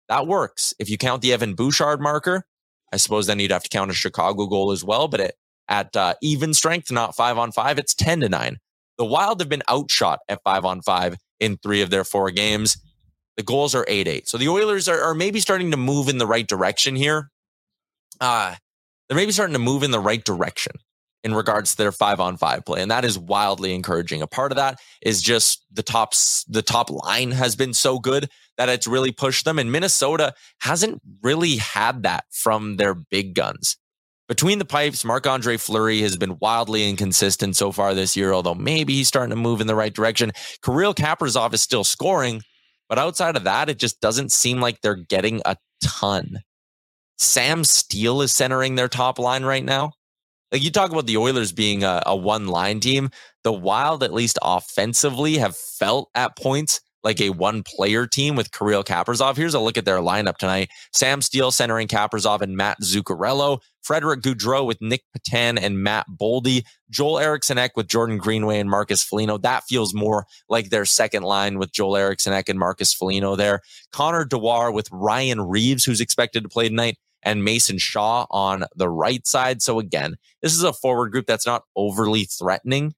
[0.09, 0.75] That works.
[0.77, 2.45] If you count the Evan Bouchard marker,
[2.93, 5.07] I suppose then you'd have to count a Chicago goal as well.
[5.07, 5.33] But at,
[5.67, 8.59] at uh, even strength, not five on five, it's 10 to nine
[8.99, 12.77] The Wild have been outshot at five on five in three of their four games.
[13.35, 14.29] The goals are 8 8.
[14.29, 17.31] So the Oilers are, are maybe starting to move in the right direction here.
[18.21, 18.55] Uh,
[19.09, 20.73] they're maybe starting to move in the right direction
[21.23, 22.81] in regards to their five on five play.
[22.81, 24.21] And that is wildly encouraging.
[24.21, 26.13] A part of that is just the top,
[26.47, 29.57] the top line has been so good that it's really pushed them.
[29.57, 33.77] And Minnesota hasn't really had that from their big guns.
[34.27, 38.55] Between the pipes, Marc Andre Fleury has been wildly inconsistent so far this year, although
[38.55, 40.31] maybe he's starting to move in the right direction.
[40.63, 42.41] Kirill Kaprizov is still scoring,
[42.87, 46.39] but outside of that, it just doesn't seem like they're getting a ton.
[47.17, 49.91] Sam Steel is centering their top line right now.
[50.53, 53.09] Like you talk about the Oilers being a, a one line team,
[53.43, 58.51] the Wild, at least offensively, have felt at points like a one player team with
[58.51, 59.35] Kirill Kaprizov.
[59.35, 60.69] Here's a look at their lineup tonight.
[60.93, 63.59] Sam Steel centering Kaprizov and Matt Zuccarello.
[63.81, 66.63] Frederick Gaudreau with Nick Petan and Matt Boldy.
[66.89, 69.39] Joel Eriksson Ek with Jordan Greenway and Marcus Foligno.
[69.39, 73.59] That feels more like their second line with Joel Eriksson Ek and Marcus Foligno there.
[73.91, 78.89] Connor Dewar with Ryan Reaves, who's expected to play tonight and Mason Shaw on the
[78.89, 79.61] right side.
[79.61, 82.93] So again, this is a forward group that's not overly threatening.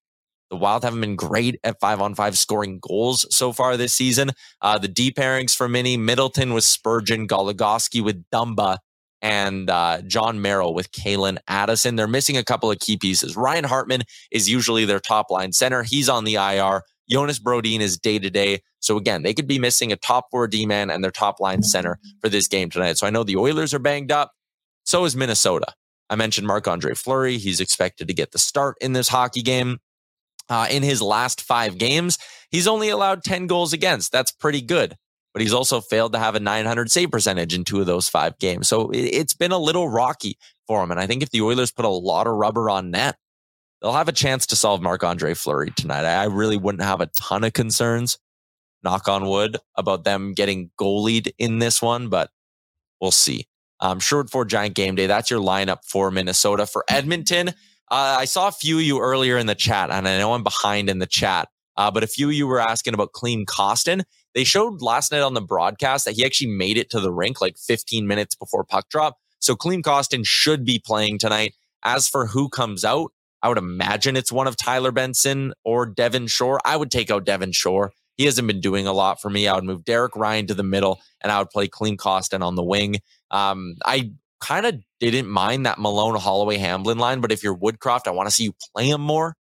[0.50, 4.32] The Wild haven't been great at five on five scoring goals so far this season.
[4.62, 8.78] Uh, the D pairings for Mini Middleton with Spurgeon, Goligoski with Dumba,
[9.22, 11.96] and uh, Jon Merrill with Calen Addison.
[11.96, 13.36] They're missing a couple of key pieces.
[13.36, 15.82] Ryan Hartman is usually their top line center.
[15.82, 16.84] He's on the IR.
[17.10, 18.62] Jonas Brodin is day to day.
[18.80, 21.64] So again, they could be missing a top four D man and their top line
[21.64, 22.98] center for this game tonight.
[22.98, 24.32] So I know the Oilers are banged up.
[24.86, 25.74] So is Minnesota.
[26.10, 27.38] I mentioned Marc Andre Fleury.
[27.38, 29.80] He's expected to get the start in this hockey game.
[30.48, 32.20] Uh, in his last five games,
[32.52, 34.12] he's only allowed 10 goals against.
[34.12, 34.96] That's pretty good.
[35.34, 38.38] But he's also failed to have a 900 save percentage in two of those five
[38.38, 38.70] games.
[38.70, 40.38] So it, it's been a little rocky
[40.68, 40.92] for him.
[40.92, 43.18] And I think if the Oilers put a lot of rubber on net,
[43.86, 46.06] they'll have a chance to solve Marc Andre Fleury tonight.
[46.06, 48.18] I really wouldn't have a ton of concerns,
[48.84, 52.32] knock on wood, about them getting goalied in this one, but
[53.00, 53.46] we'll see.
[53.80, 55.06] Um, Sherwood Ford Giant game day.
[55.06, 56.66] That's your lineup for Minnesota.
[56.66, 60.18] For Edmonton, uh, I saw a few of you earlier in the chat, and I
[60.18, 63.12] know I'm behind in the chat, uh, but a few of you were asking about
[63.12, 64.02] Klim Kostin.
[64.34, 67.40] They showed last night on the broadcast that he actually made it to the rink
[67.40, 69.20] like 15 minutes before puck drop.
[69.38, 71.54] So Klim Kostin should be playing tonight.
[71.84, 73.12] As for who comes out,
[73.46, 76.60] I would imagine it's one of Tyler Benson or Devin Shore.
[76.66, 77.92] I would take out Devin Shore.
[78.18, 79.48] He hasn't been doing a lot for me.
[79.48, 82.56] I would move Derek Ryan to the middle and I would play Klim Kostin on
[82.56, 82.96] the wing.
[83.30, 88.08] Um, I kind of didn't mind that Malone Holloway Hamblin line, but if you're Woodcroft,
[88.08, 89.36] I want to see you play him more.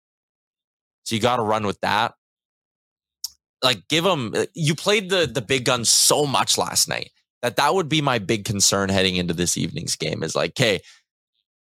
[1.03, 2.15] So you got to run with that.
[3.63, 7.11] Like give him you played the the big guns so much last night
[7.41, 10.79] that that would be my big concern heading into this evening's game is like, okay,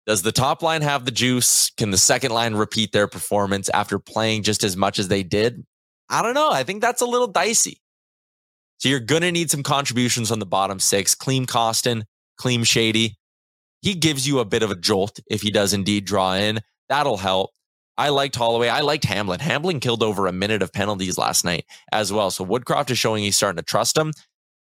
[0.06, 1.70] does the top line have the juice?
[1.70, 5.64] Can the second line repeat their performance after playing just as much as they did?
[6.08, 6.50] I don't know.
[6.50, 7.80] I think that's a little dicey.
[8.78, 11.14] So you're going to need some contributions on the bottom six.
[11.14, 12.02] Klim Kostin,
[12.36, 13.16] Klim Shady.
[13.80, 16.60] He gives you a bit of a jolt if he does indeed draw in.
[16.88, 17.50] That'll help.
[17.96, 18.68] I liked Holloway.
[18.68, 19.40] I liked Hamblin.
[19.40, 22.30] Hamblin killed over a minute of penalties last night as well.
[22.30, 24.12] So Woodcroft is showing he's starting to trust him.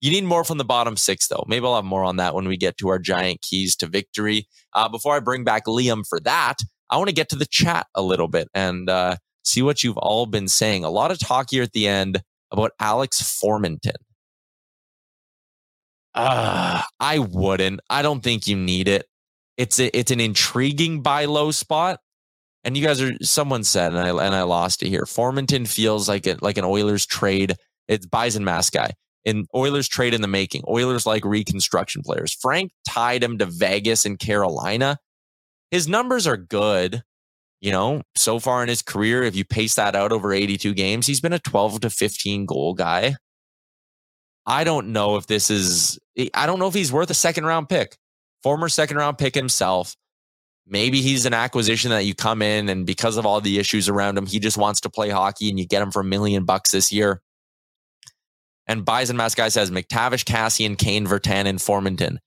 [0.02, 1.46] You need more from the bottom six, though.
[1.48, 4.48] Maybe I'll have more on that when we get to our giant keys to victory.
[4.74, 6.56] Uh, before I bring back Liam for that,
[6.90, 10.00] I want to get to the chat a little bit and uh, see what you've
[10.00, 10.84] all been saying.
[10.84, 13.94] A lot of talk here at the end about Alex Formenton.
[16.16, 17.80] Uh, I wouldn't.
[17.90, 19.06] I don't think you need it.
[19.56, 22.00] It's a, it's an intriguing buy low spot.
[22.64, 25.04] And you guys are someone said, and I and I lost it here.
[25.04, 27.56] Formenton feels like it like an Oilers trade.
[27.88, 28.92] It's Bison Mask guy
[29.25, 30.63] in Oilers trade in the making.
[30.67, 32.34] Oilers like reconstruction players.
[32.34, 34.97] Frank tied him to Vegas and Carolina.
[35.69, 37.03] His numbers are good.
[37.60, 41.05] You know, so far in his career, if you pace that out over 82 games,
[41.05, 43.15] he's been a 12 to 15 goal guy.
[44.47, 45.99] I don't know if this is,
[46.34, 47.97] I don't know if he's worth a second round pick.
[48.41, 49.95] Former second round pick himself.
[50.65, 54.17] Maybe he's an acquisition that you come in and because of all the issues around
[54.17, 56.71] him, he just wants to play hockey and you get him for a million bucks
[56.71, 57.21] this year.
[58.71, 62.19] And Bison Mask guy says McTavish, Kassian, Kane, Virtanen, Formenton.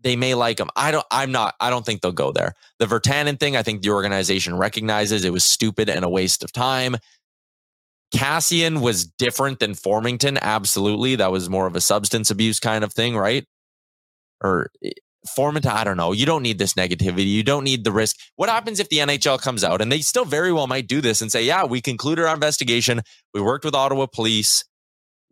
[0.00, 0.70] They may like him.
[0.76, 1.04] I don't.
[1.10, 1.56] I'm not.
[1.58, 2.54] I don't think they'll go there.
[2.78, 6.52] The Virtanen thing, I think the organization recognizes it was stupid and a waste of
[6.52, 6.96] time.
[8.14, 10.38] Kassian was different than Formenton.
[10.40, 13.44] Absolutely, that was more of a substance abuse kind of thing, right?
[14.44, 14.90] Or eh,
[15.36, 16.12] Formenton, I don't know.
[16.12, 17.26] You don't need this negativity.
[17.26, 18.16] You don't need the risk.
[18.36, 21.20] What happens if the NHL comes out and they still very well might do this
[21.20, 23.00] and say, yeah, we concluded our investigation.
[23.34, 24.62] We worked with Ottawa police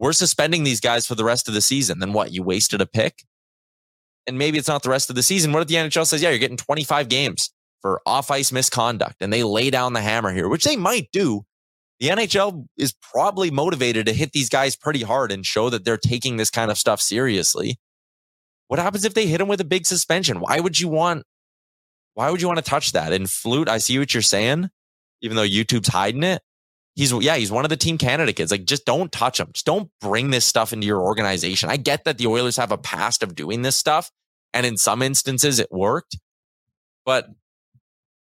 [0.01, 2.01] we're suspending these guys for the rest of the season.
[2.01, 2.33] Then what?
[2.33, 3.25] You wasted a pick?
[4.27, 5.53] And maybe it's not the rest of the season.
[5.53, 9.33] What if the NHL says, yeah, you're getting 25 games for off ice misconduct and
[9.33, 11.45] they lay down the hammer here, which they might do
[12.01, 15.99] the NHL is probably motivated to hit these guys pretty hard and show that they're
[15.99, 17.79] taking this kind of stuff seriously.
[18.69, 20.41] What happens if they hit him with a big suspension?
[20.41, 21.25] Why would you want
[22.15, 23.13] why would you want to touch that?
[23.13, 24.69] And Flute, I see what you're saying,
[25.23, 26.43] even though YouTube's hiding it.
[27.01, 28.51] He's yeah, he's one of the team Canada kids.
[28.51, 29.49] Like, just don't touch him.
[29.55, 31.71] Just don't bring this stuff into your organization.
[31.71, 34.11] I get that the Oilers have a past of doing this stuff,
[34.53, 36.19] and in some instances it worked,
[37.07, 37.31] but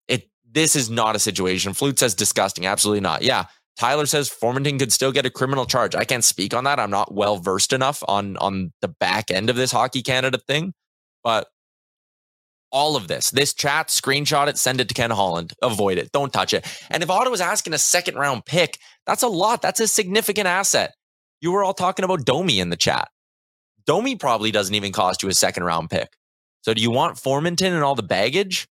[0.07, 1.73] it this is not a situation.
[1.73, 2.65] Flute says disgusting.
[2.65, 3.21] Absolutely not.
[3.21, 3.47] Yeah.
[3.77, 5.93] Tyler says Formenton could still get a criminal charge.
[5.93, 6.79] I can't speak on that.
[6.79, 10.73] I'm not well versed enough on on the back end of this Hockey Canada thing,
[11.21, 11.49] but
[12.71, 15.53] all of this, this chat, screenshot it, send it to Ken Holland.
[15.61, 16.11] Avoid it.
[16.11, 16.65] Don't touch it.
[16.89, 19.61] And if Ottawa's asking a second round pick, that's a lot.
[19.61, 20.93] That's a significant asset.
[21.41, 23.09] You were all talking about Domi in the chat.
[23.85, 26.09] Domi probably doesn't even cost you a second round pick.
[26.61, 28.67] So do you want Formenton and all the baggage?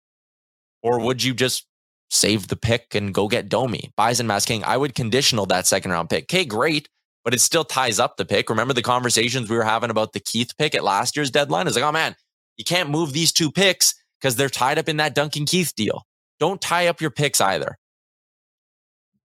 [0.81, 1.65] Or would you just
[2.09, 3.91] save the pick and go get Domi.
[3.95, 6.25] Bison Mass King, I would conditional that second round pick.
[6.25, 6.89] Okay, great,
[7.23, 8.49] but it still ties up the pick.
[8.49, 11.67] Remember the conversations we were having about the Keith pick at last year's deadline?
[11.67, 12.15] It's like, oh man,
[12.57, 16.03] you can't move these two picks because they're tied up in that Duncan Keith deal.
[16.39, 17.77] Don't tie up your picks either.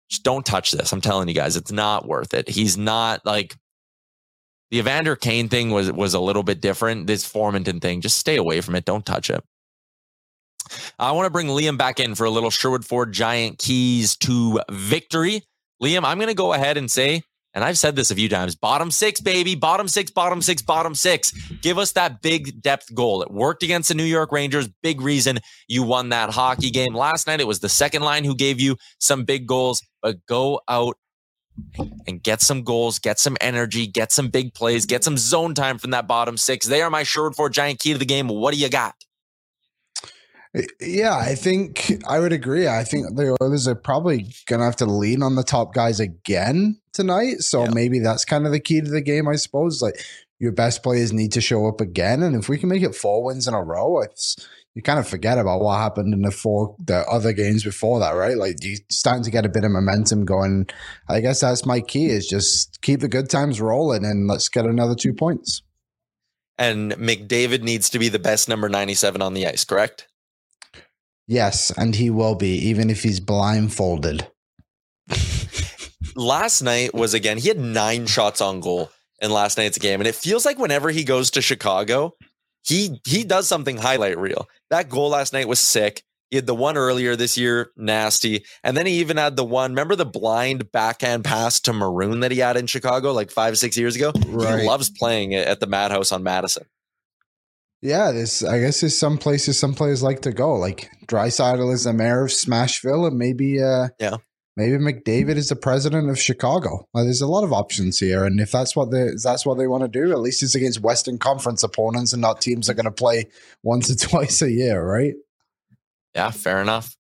[0.09, 0.91] Just don't touch this.
[0.91, 2.47] I'm telling you guys, it's not worth it.
[2.47, 3.55] He's not like
[4.71, 7.07] the Evander Kane thing was was a little bit different.
[7.07, 8.85] This Formenton thing, just stay away from it.
[8.85, 9.43] Don't touch it.
[10.97, 14.61] I want to bring Liam back in for a little Sherwood Ford Giant Keys to
[14.71, 15.43] victory.
[15.81, 17.21] Liam, I'm going to go ahead and say,
[17.55, 20.93] and I've said this a few times bottom six, baby, bottom six, bottom six, bottom
[20.93, 21.31] six.
[21.61, 23.21] Give us that big depth goal.
[23.21, 24.67] It worked against the New York Rangers.
[24.83, 26.93] Big reason you won that hockey game.
[26.93, 30.59] Last night, it was the second line who gave you some big goals, but go
[30.67, 30.97] out
[32.05, 35.77] and get some goals, get some energy, get some big plays, get some zone time
[35.77, 36.67] from that bottom six.
[36.67, 38.27] They are my Sherwood Ford Giant key to the game.
[38.27, 38.95] What do you got?
[40.79, 42.67] Yeah, I think I would agree.
[42.67, 45.99] I think the Oilers are probably going to have to lean on the top guys
[45.99, 47.39] again tonight.
[47.39, 47.71] So yeah.
[47.73, 49.81] maybe that's kind of the key to the game, I suppose.
[49.81, 49.95] Like
[50.39, 53.23] your best players need to show up again, and if we can make it four
[53.23, 54.35] wins in a row, it's
[54.75, 58.11] you kind of forget about what happened in the four the other games before that,
[58.11, 58.37] right?
[58.37, 60.67] Like you starting to get a bit of momentum going.
[61.09, 64.65] I guess that's my key is just keep the good times rolling and let's get
[64.65, 65.61] another two points.
[66.57, 70.07] And McDavid needs to be the best number 97 on the ice, correct?
[71.27, 74.27] Yes, and he will be, even if he's blindfolded.
[76.15, 80.01] last night was again, he had nine shots on goal in last night's game.
[80.01, 82.15] And it feels like whenever he goes to Chicago,
[82.63, 84.47] he he does something highlight reel.
[84.69, 86.03] That goal last night was sick.
[86.31, 88.45] He had the one earlier this year, nasty.
[88.63, 92.31] And then he even had the one, remember the blind backhand pass to Maroon that
[92.31, 94.11] he had in Chicago like five, six years ago?
[94.27, 94.61] Right.
[94.61, 96.65] He loves playing it at the Madhouse on Madison.
[97.81, 100.55] Yeah, this I guess there's some places some players like to go.
[100.55, 104.17] Like Draisaitl is the mayor of Smashville, and maybe uh yeah.
[104.57, 106.87] Maybe McDavid is the president of Chicago.
[106.93, 109.67] Well, there's a lot of options here, and if that's what they that's what they
[109.67, 112.75] want to do, at least it's against Western Conference opponents and not teams that are
[112.75, 113.25] going to play
[113.63, 115.13] once or twice a year, right?
[116.15, 116.95] Yeah, fair enough.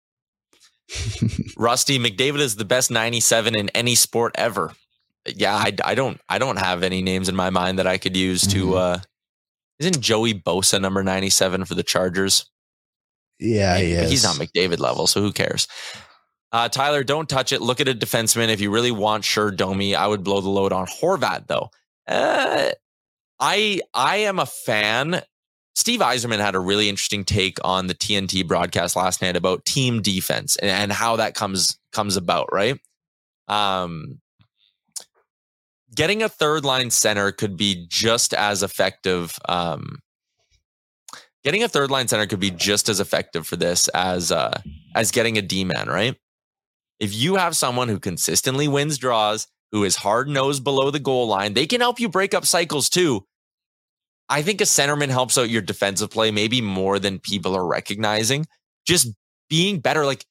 [1.56, 4.72] Rusty McDavid is the best 97 in any sport ever.
[5.26, 8.16] Yeah, I, I don't I don't have any names in my mind that I could
[8.16, 8.74] use to mm-hmm.
[8.74, 8.98] uh
[9.78, 12.46] isn't Joey Bosa number 97 for the Chargers?
[13.40, 15.66] Yeah, he he's not McDavid level, so who cares?
[16.52, 17.60] Uh, Tyler, don't touch it.
[17.60, 18.48] Look at a defenseman.
[18.48, 21.70] If you really want sure Domi, I would blow the load on Horvat though.
[22.06, 22.70] Uh,
[23.40, 25.20] I I am a fan.
[25.74, 30.00] Steve Yzerman had a really interesting take on the TNT broadcast last night about team
[30.00, 32.78] defense and, and how that comes comes about, right?
[33.48, 34.20] Um,
[35.94, 39.38] getting a third line center could be just as effective.
[39.48, 39.98] Um,
[41.44, 44.60] getting a third line center could be just as effective for this as uh,
[44.94, 46.16] as getting a D man, right?
[47.00, 51.26] If you have someone who consistently wins draws, who is hard nosed below the goal
[51.26, 53.24] line, they can help you break up cycles too.
[54.28, 58.46] I think a centerman helps out your defensive play maybe more than people are recognizing.
[58.86, 59.08] Just
[59.50, 60.24] being better, like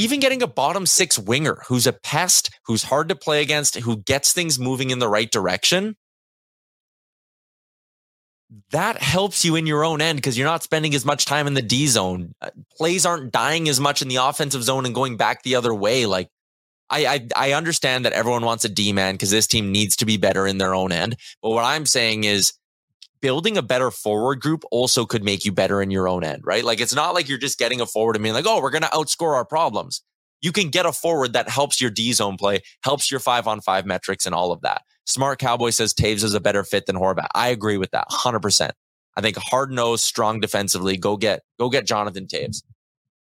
[0.00, 3.98] even getting a bottom six winger who's a pest, who's hard to play against, who
[3.98, 5.94] gets things moving in the right direction,
[8.70, 11.52] that helps you in your own end because you're not spending as much time in
[11.52, 12.34] the D zone.
[12.40, 12.48] Uh,
[12.78, 16.06] plays aren't dying as much in the offensive zone and going back the other way.
[16.06, 16.28] Like,
[16.88, 20.06] I, I, I understand that everyone wants a D man because this team needs to
[20.06, 21.16] be better in their own end.
[21.42, 22.54] But what I'm saying is
[23.20, 26.64] building a better forward group also could make you better in your own end, right?
[26.64, 28.82] Like it's not like you're just getting a forward and being like, oh, we're going
[28.82, 30.02] to outscore our problems.
[30.40, 33.60] You can get a forward that helps your D zone play, helps your five on
[33.60, 34.82] five metrics and all of that.
[35.06, 37.26] Smart Cowboy says Toews is a better fit than Horvat.
[37.34, 38.70] I agree with that 100%.
[39.16, 40.96] I think hard nosed, strong defensively.
[40.96, 42.62] Go get, go get Jonathan Toews.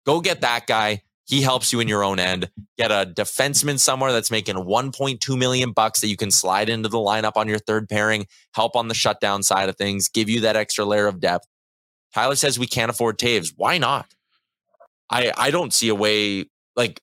[0.07, 1.03] Go get that guy.
[1.27, 2.51] He helps you in your own end.
[2.77, 6.99] Get a defenseman somewhere that's making 1.2 million bucks that you can slide into the
[6.99, 10.57] lineup on your third pairing, help on the shutdown side of things, give you that
[10.57, 11.47] extra layer of depth.
[12.13, 13.53] Tyler says we can't afford Toews.
[13.57, 14.07] Why not?
[15.11, 16.47] I I don't see a way
[16.77, 17.01] like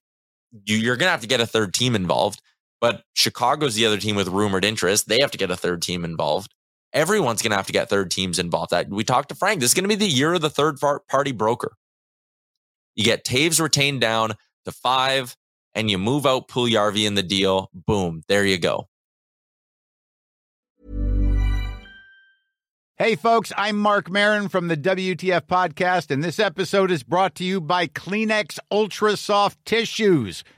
[0.66, 2.40] you, you're gonna have to get a third team involved.
[2.80, 5.08] But Chicago's the other team with rumored interest.
[5.08, 6.52] They have to get a third team involved.
[6.92, 8.70] Everyone's gonna have to get third teams involved.
[8.70, 9.60] That we talked to Frank.
[9.60, 11.74] This is gonna be the year of the third party broker.
[12.94, 14.32] You get Toews retained down
[14.64, 15.36] to five,
[15.74, 17.70] and you move out Puljujarvi in the deal.
[17.72, 18.88] Boom, there you go.
[22.98, 27.44] Hey, folks, I'm Marc Maron from the WTF Podcast, and this episode is brought to
[27.44, 30.44] you by Kleenex Ultra Soft Tissues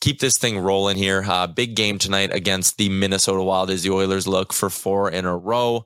[0.00, 1.22] Keep this thing rolling here.
[1.26, 5.26] Uh, big game tonight against the Minnesota Wild as the Oilers look for four in
[5.26, 5.84] a row.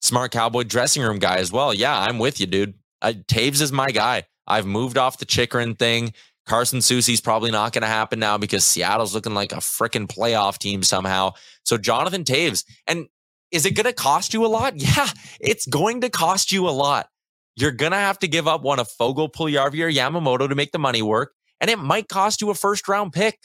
[0.00, 1.74] Smart Cowboy dressing room guy as well.
[1.74, 2.74] Yeah, I'm with you, dude.
[3.02, 4.24] Toews is my guy.
[4.46, 6.12] I've moved off the Chychrun thing.
[6.46, 10.58] Carson Soucy's probably not going to happen now because Seattle's looking like a freaking playoff
[10.58, 11.32] team somehow.
[11.64, 13.08] So Jonathan Toews, and
[13.50, 14.74] is it going to cost you a lot?
[14.76, 15.08] Yeah,
[15.40, 17.08] it's going to cost you a lot.
[17.56, 20.70] You're going to have to give up one of Foegele, Puljujarvi, or Yamamoto to make
[20.70, 23.38] the money work and it might cost you a first round pick.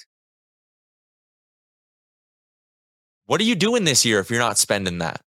[3.25, 5.21] What are you doing this year if you're not spending that?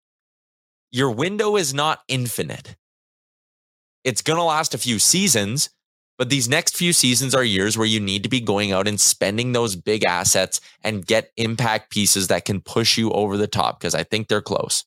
[0.91, 2.75] Your window is not infinite.
[4.03, 5.69] It's going to last a few seasons,
[6.17, 8.99] but these next few seasons are years where you need to be going out and
[8.99, 13.79] spending those big assets and get impact pieces that can push you over the top
[13.79, 14.83] because I think they're close.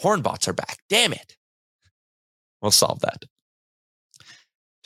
[0.00, 0.78] Hornbots are back.
[0.88, 1.36] Damn it.
[2.60, 3.24] We'll solve that.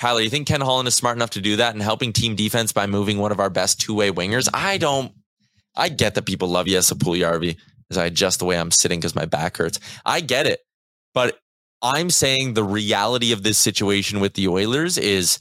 [0.01, 2.73] Tyler, you think Ken Holland is smart enough to do that and helping team defense
[2.73, 4.49] by moving one of our best two way wingers?
[4.53, 5.13] I don't.
[5.77, 7.57] I get that people love Jesse Puljujarvi
[7.91, 9.79] as I adjust the way I'm sitting because my back hurts.
[10.05, 10.61] I get it,
[11.13, 11.39] but
[11.83, 15.39] I'm saying the reality of this situation with the Oilers is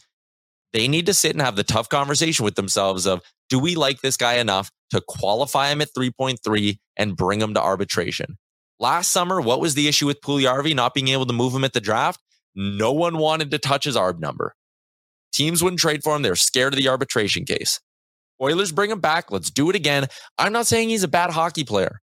[0.74, 4.02] they need to sit and have the tough conversation with themselves of do we like
[4.02, 8.38] this guy enough to qualify him at 3.3 and bring him to arbitration?
[8.80, 11.74] Last summer, what was the issue with Puljujarvi not being able to move him at
[11.74, 12.20] the draft?
[12.56, 14.56] No one wanted to touch his ARB number.
[15.34, 16.22] Teams wouldn't trade for him.
[16.22, 17.80] They're scared of the arbitration case.
[18.42, 19.32] Oilers bring him back.
[19.32, 20.08] Let's do it again.
[20.38, 22.02] I'm not saying he's a bad hockey player.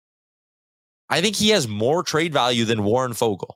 [1.10, 3.56] I think he has more trade value than Warren Foegele.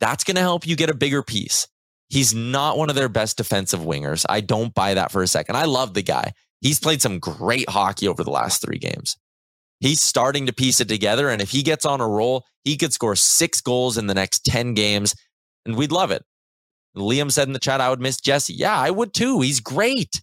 [0.00, 1.66] That's going to help you get a bigger piece.
[2.08, 4.26] He's not one of their best defensive wingers.
[4.28, 5.56] I don't buy that for a second.
[5.56, 6.32] I love the guy.
[6.60, 9.16] He's played some great hockey over the last three games.
[9.80, 11.30] He's starting to piece it together.
[11.30, 14.44] And if he gets on a roll, he could score six goals in the next
[14.44, 15.14] 10 games,
[15.64, 16.24] and we'd love it.
[16.96, 18.52] Liam said in the chat, I would miss Jesse.
[18.52, 19.40] Yeah, I would too.
[19.40, 20.20] He's great.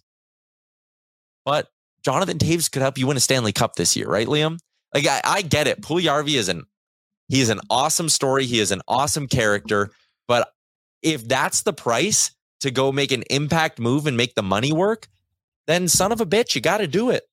[1.44, 1.68] But
[2.04, 4.58] Jonathan Toews could help you win a Stanley Cup this year, right, Liam?
[4.94, 5.80] Like I, I get it.
[5.80, 6.64] Puljujarvi is an
[7.28, 8.46] he is an awesome story.
[8.46, 9.90] He is an awesome character.
[10.26, 10.50] But
[11.02, 12.30] if that's the price
[12.60, 15.08] to go make an impact move and make the money work,
[15.66, 17.24] then son of a bitch, you got to do it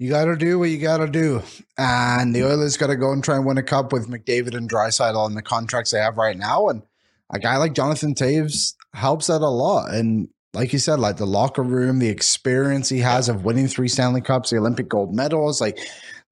[0.00, 1.42] you got to do what you got to do.
[1.76, 4.68] And the Oilers got to go and try and win a cup with McDavid and
[4.68, 6.68] Draisaitl on the contracts they have right now.
[6.68, 6.82] And
[7.28, 9.92] a guy like Jonathan Toews helps that a lot.
[9.92, 13.88] And like you said, like the locker room, the experience he has of winning three
[13.88, 15.78] Stanley Cups, the Olympic gold medals, like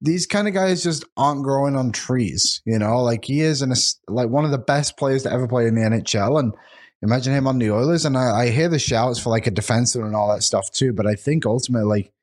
[0.01, 2.63] these kind of guys just aren't growing on trees.
[2.65, 3.73] You know, like he is an
[4.07, 6.39] like one of the best players to ever play in the NHL.
[6.39, 6.55] And
[7.03, 8.05] imagine him on the Oilers.
[8.05, 10.91] And I, I hear the shouts for like a defenseman and all that stuff too.
[10.91, 12.13] But I think ultimately, like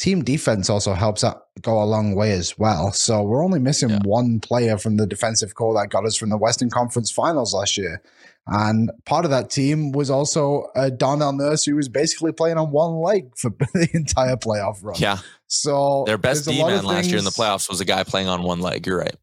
[0.00, 2.90] team defense also helps out go a long way as well.
[2.92, 3.98] So we're only missing Yeah.
[4.04, 7.76] one player from the defensive core that got us from the Western Conference Finals last
[7.76, 8.00] year.
[8.46, 12.70] And part of that team was also uh, Darnell Nurse, who was basically playing on
[12.72, 14.96] one leg for the entire playoff run.
[14.98, 15.18] Yeah.
[15.48, 18.42] So Their best D man last year in the playoffs was a guy playing on
[18.42, 18.86] one leg.
[18.86, 19.14] You're right.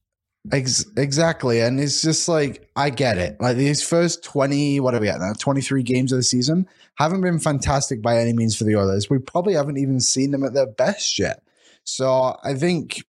[0.52, 1.62] Ex- exactly.
[1.62, 3.40] And it's just like, I get it.
[3.42, 5.34] Like these first 20, what are we at now?
[5.34, 9.10] 23 games of the season haven't been fantastic by any means for the Oilers.
[9.10, 11.44] We probably haven't even seen them at their best yet.
[11.84, 13.04] So I think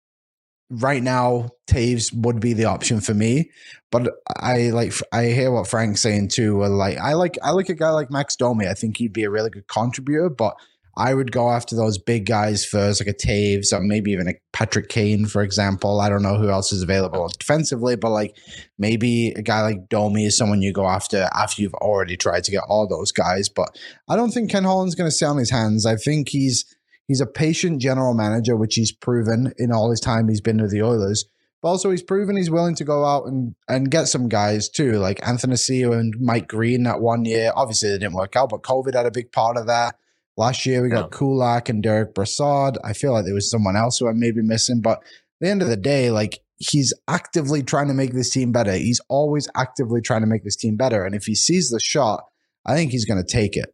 [0.70, 3.50] right now, Toews would be the option for me.
[3.90, 6.64] But I like, I hear what Frank's saying too.
[6.64, 8.66] Like, I like, I like a guy like Max Domi.
[8.66, 10.56] I think he'd be a really good contributor, but
[10.98, 14.34] I would go after those big guys first, like a Toews or maybe even a
[14.52, 16.00] Patrick Kane, for example.
[16.00, 18.34] I don't know who else is available defensively, but like
[18.78, 22.50] maybe a guy like Domi is someone you go after after you've already tried to
[22.50, 23.50] get all those guys.
[23.50, 23.78] But
[24.08, 25.84] I don't think Ken Holland's going to sit on his hands.
[25.84, 26.64] I think he's
[27.06, 30.70] he's a patient general manager, which he's proven in all his time he's been with
[30.70, 31.26] the Oilers.
[31.60, 34.92] But also, he's proven he's willing to go out and, and get some guys too,
[34.92, 37.50] like Athanasiou and Mike Green that one year.
[37.54, 39.96] Obviously, they didn't work out, but COVID had a big part of that.
[40.36, 42.76] Last year, we got Kulak and Derek Brassard.
[42.84, 45.04] I feel like there was someone else who I may be missing, but at
[45.40, 48.72] the end of the day, like he's actively trying to make this team better.
[48.72, 51.04] He's always actively trying to make this team better.
[51.04, 52.24] And if he sees the shot,
[52.66, 53.72] I think he's going to take it.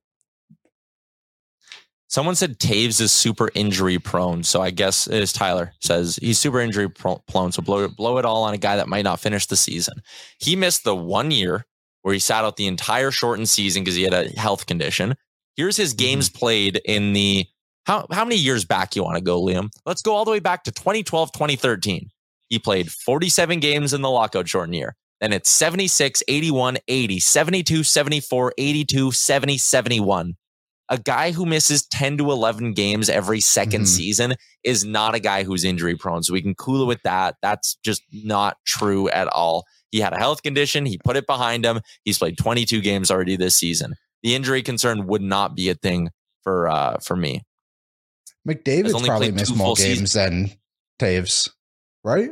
[2.08, 4.42] Someone said Toews is super injury prone.
[4.42, 7.52] So I guess it is Tyler says he's super injury prone.
[7.52, 9.94] So blow, blow it all on a guy that might not finish the season.
[10.38, 11.64] He missed the one year
[12.02, 15.14] where he sat out the entire shortened season because he had a health condition.
[15.56, 17.46] Here's his games played in the
[17.84, 19.70] how how many years back you want to go, Liam?
[19.84, 22.10] Let's go all the way back to 2012, 2013.
[22.48, 24.96] He played 47 games in the lockout shortened year.
[25.20, 30.36] Then it's 76, 81, 80, 72, 74, 82, 70, 71
[30.88, 33.86] a guy who misses 10 to 11 games every 2nd Mhm.
[33.86, 36.22] season is not a guy who's injury prone.
[36.22, 37.36] So we can cool it with that.
[37.40, 39.64] That's just not true at all.
[39.90, 40.84] He had a health condition.
[40.84, 41.80] He put it behind him.
[42.04, 43.94] He's played 22 games already this season.
[44.22, 46.10] The injury concern would not be a thing
[46.42, 47.42] for uh for me.
[48.48, 50.50] McDavid's only probably missed more games than
[50.98, 51.50] Toews,
[52.04, 52.30] right?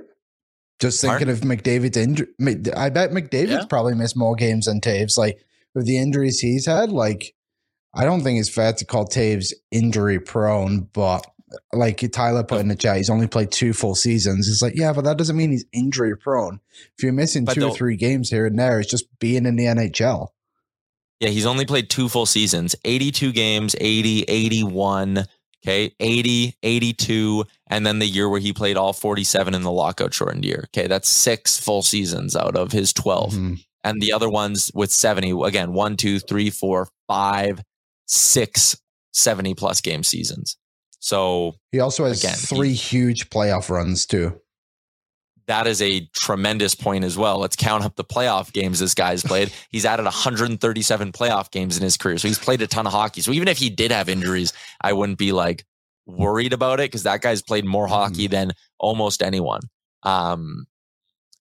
[0.81, 2.29] Just thinking of McDavid's injury.
[2.75, 3.65] I bet McDavid's Yeah.
[3.69, 5.17] probably missed more games than Toews.
[5.19, 5.39] Like
[5.75, 7.35] with the injuries he's had, like
[7.95, 11.27] I don't think it's fair to call Toews injury prone, but
[11.73, 14.49] like Tyler put in the chat, he's only played two full seasons.
[14.49, 16.61] It's like, yeah, but that doesn't mean he's injury prone.
[16.97, 19.57] If you're missing But two or three games here and there, it's just being in
[19.57, 20.29] the NHL.
[21.21, 25.27] Yeah, he's only played two full seasons 82 games, 80, 81,
[25.65, 30.15] okay, 80, 82, and then the year where he played all 47 in the lockout
[30.15, 30.65] shortened year.
[30.69, 33.35] Okay, that's six full seasons out of his 12.
[33.35, 33.65] Mhm.
[33.85, 37.63] And the other ones with 70, again, one, two, three, four, five,
[38.07, 38.77] six
[39.13, 40.57] 70 plus game seasons.
[41.01, 44.39] So He also has Again, three huge playoff runs too.
[45.51, 47.39] That is a tremendous point as well.
[47.39, 49.53] Let's count up the playoff games this guy's played.
[49.71, 52.19] He's added 137 playoff games in his career.
[52.19, 53.21] So he's played a ton of hockey.
[53.21, 55.65] So even if he did have injuries, I wouldn't be like
[56.07, 59.63] worried about it because that guy's played more hockey than almost anyone.
[60.05, 60.67] Um,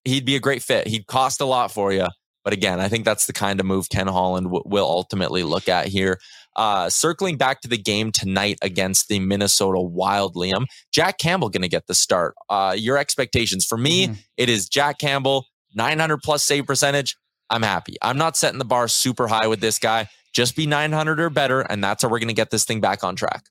[0.04, 0.88] he'd be a great fit.
[0.88, 2.08] He'd cost a lot for you.
[2.44, 5.68] But again, I think that's the kind of move Ken Holland w- will ultimately look
[5.68, 6.18] at here.
[6.56, 11.62] Uh, circling back to the game tonight against the Minnesota Wild, Liam, Jack Campbell going
[11.62, 12.34] to get the start.
[12.48, 14.16] Uh, your expectations for me, Mhm.
[14.36, 17.16] it is Jack Campbell, 900 plus save percentage.
[17.50, 17.96] I'm happy.
[18.02, 20.08] I'm not setting the bar super high with this guy.
[20.32, 23.04] Just be 900 or better, and that's how we're going to get this thing back
[23.04, 23.44] on track.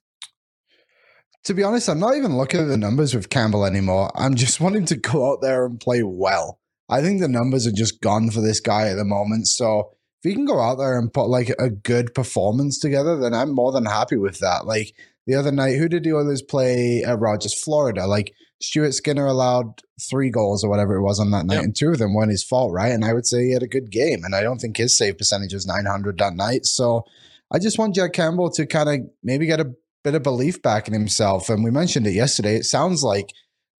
[1.44, 4.10] To be honest, I'm not even looking at the numbers with Campbell anymore.
[4.14, 6.59] I'm just wanting to go out there and play well.
[6.90, 9.46] I think the numbers are just gone for this guy at the moment.
[9.46, 9.90] So
[10.22, 13.54] if he can go out there and put like a good performance together, then I'm
[13.54, 14.66] more than happy with that.
[14.66, 14.92] Like
[15.26, 18.06] the other night, who did the others play at Rogers, Florida?
[18.06, 19.80] Like Stuart Skinner allowed
[20.10, 21.64] three goals or whatever it was on that night, Yep.
[21.64, 22.92] and two of them weren't his fault, right?
[22.92, 25.16] And I would say he had a good game, and I don't think his save
[25.16, 26.66] percentage was 900 that night.
[26.66, 27.04] So
[27.50, 29.72] I just want Jack Campbell to kind of maybe get a
[30.04, 31.48] bit of belief back in himself.
[31.48, 32.56] And we mentioned it yesterday.
[32.56, 33.32] It sounds like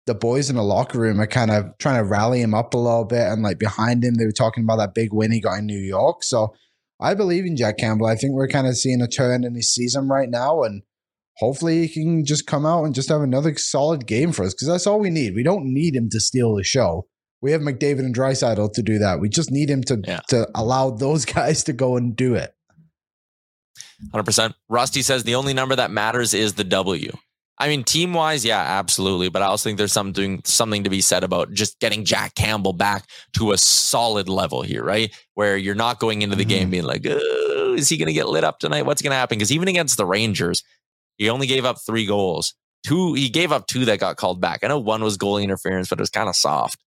[0.06, 2.78] the boys in the locker room are kind of trying to rally him up a
[2.78, 3.26] little bit.
[3.28, 5.78] And like behind him, they were talking about that big win he got in New
[5.78, 6.24] York.
[6.24, 6.54] So
[7.00, 8.06] I believe in Jack Campbell.
[8.06, 10.62] I think we're kind of seeing a turn in his season right now.
[10.62, 10.82] And
[11.36, 14.68] hopefully he can just come out and just have another solid game for us because
[14.68, 15.34] that's all we need.
[15.34, 17.06] We don't need him to steal the show.
[17.42, 19.20] We have McDavid and Draisaitl to do that.
[19.20, 20.20] We just need him to Yeah.
[20.28, 22.54] to allow those guys to go and do it.
[24.14, 24.54] 100%.
[24.68, 27.12] Rusty says the only number that matters is the W.
[27.60, 29.28] I mean, team wise, yeah, absolutely.
[29.28, 32.72] But I also think there's something something to be said about just getting Jack Campbell
[32.72, 35.14] back to a solid level here, right?
[35.34, 38.28] Where you're not going into the game being like, oh, is he going to get
[38.28, 38.86] lit up tonight?
[38.86, 39.36] What's going to happen?
[39.36, 40.64] Because even against the Rangers,
[41.18, 42.54] he only gave up three goals.
[42.82, 44.64] two, he gave up two that got called back.
[44.64, 46.80] I know one was goalie interference, but it was kind of soft.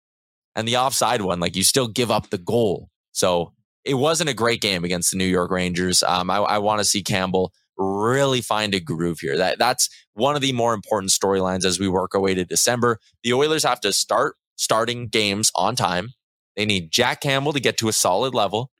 [0.54, 2.88] And the offside one, like you still give up the goal.
[3.12, 3.52] So
[3.84, 6.02] it wasn't a great game against the New York Rangers.
[6.02, 7.52] Um, I, I want to see Campbell
[7.82, 9.36] really find a groove here.
[9.36, 12.98] That that's one of the more important storylines as we work our way to December.
[13.22, 16.10] The Oilers have to start starting games on time.
[16.56, 18.70] They need Jack Campbell to get to a solid level.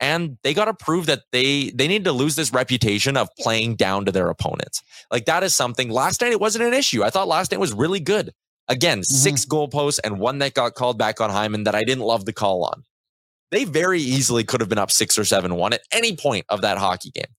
[0.00, 3.76] And they got to prove that they they need to lose this reputation of playing
[3.76, 4.82] down to their opponents.
[5.10, 7.04] Like that is something last night it wasn't an issue.
[7.04, 8.32] I thought last night was really good.
[8.68, 9.14] Again, mm-hmm.
[9.14, 12.32] six goalposts and one that got called back on Hyman that I didn't love the
[12.32, 12.82] call on.
[13.50, 16.62] They very easily could have been up six or seven one at any point of
[16.62, 17.32] that hockey game.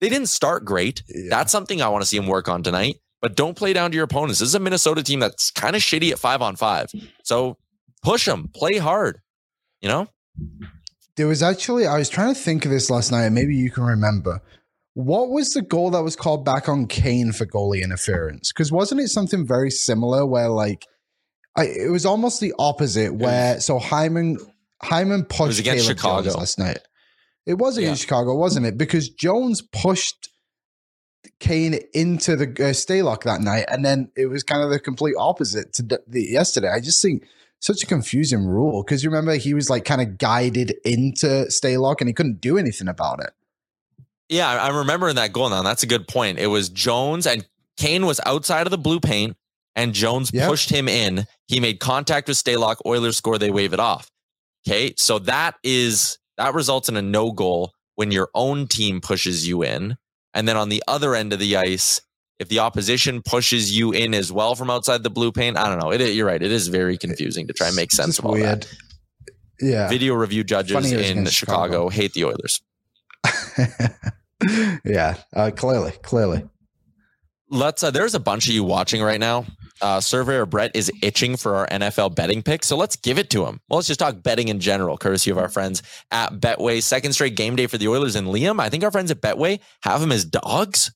[0.00, 1.02] They didn't start great.
[1.08, 1.28] Yeah.
[1.30, 2.96] That's something I want to see them work on tonight.
[3.20, 4.38] But don't play down to your opponents.
[4.38, 6.90] This is a Minnesota team that's kind of shitty at five on five.
[7.24, 7.56] So
[8.02, 9.20] push them, play hard.
[9.80, 10.08] You know.
[11.16, 13.28] There was actually I was trying to think of this last night.
[13.30, 14.40] Maybe you can remember.
[14.94, 18.52] What was the goal that was called back on Kane for goalie interference?
[18.52, 20.86] Because wasn't it something very similar where like
[21.56, 24.38] I, it was almost the opposite where so Hyman
[24.80, 26.78] Hyman pushed against Caleb Chicago Jones last night.
[27.48, 28.04] It was against yeah.
[28.04, 28.76] Chicago, wasn't it?
[28.76, 30.28] Because Jones pushed
[31.40, 35.14] Kane into the uh, Stalock that night, and then it was kind of the complete
[35.18, 36.68] opposite to the, the yesterday.
[36.68, 37.24] I just think
[37.58, 42.00] such a confusing rule because you remember he was like kind of guided into Stalock
[42.00, 43.30] and he couldn't do anything about it.
[44.28, 45.62] Yeah, I'm remembering that goal now.
[45.62, 46.38] That's a good point.
[46.38, 49.38] It was Jones and Kane was outside of the blue paint,
[49.74, 50.50] and Jones yep.
[50.50, 51.26] pushed him in.
[51.46, 52.76] He made contact with Stalock.
[52.84, 53.38] Oilers score.
[53.38, 54.10] They wave it off.
[54.68, 59.46] Okay, so that is that results in a no goal when your own team pushes
[59.46, 59.96] you in.
[60.32, 62.00] And then on the other end of the ice,
[62.38, 65.80] if the opposition pushes you in as well from outside the blue paint, I don't
[65.80, 65.90] know.
[65.90, 66.40] It, you're right.
[66.40, 68.62] It is very confusing to try and make sense of all weird.
[68.62, 68.74] that.
[69.60, 69.88] Yeah.
[69.88, 72.62] Video review judges in Chicago, Chicago hate the Oilers.
[74.84, 76.48] yeah, uh, clearly, clearly.
[77.50, 77.82] Let's.
[77.82, 79.46] Uh, there's a bunch of you watching right now
[79.80, 82.64] uh, surveyor Brett is itching for our NFL betting pick.
[82.64, 83.60] So let's give it to him.
[83.68, 86.82] Well, let's just talk betting in general, courtesy of our friends at Betway.
[86.82, 88.60] Second straight game day for the Oilers and Liam.
[88.60, 90.92] I think our friends at Betway have them as dogs.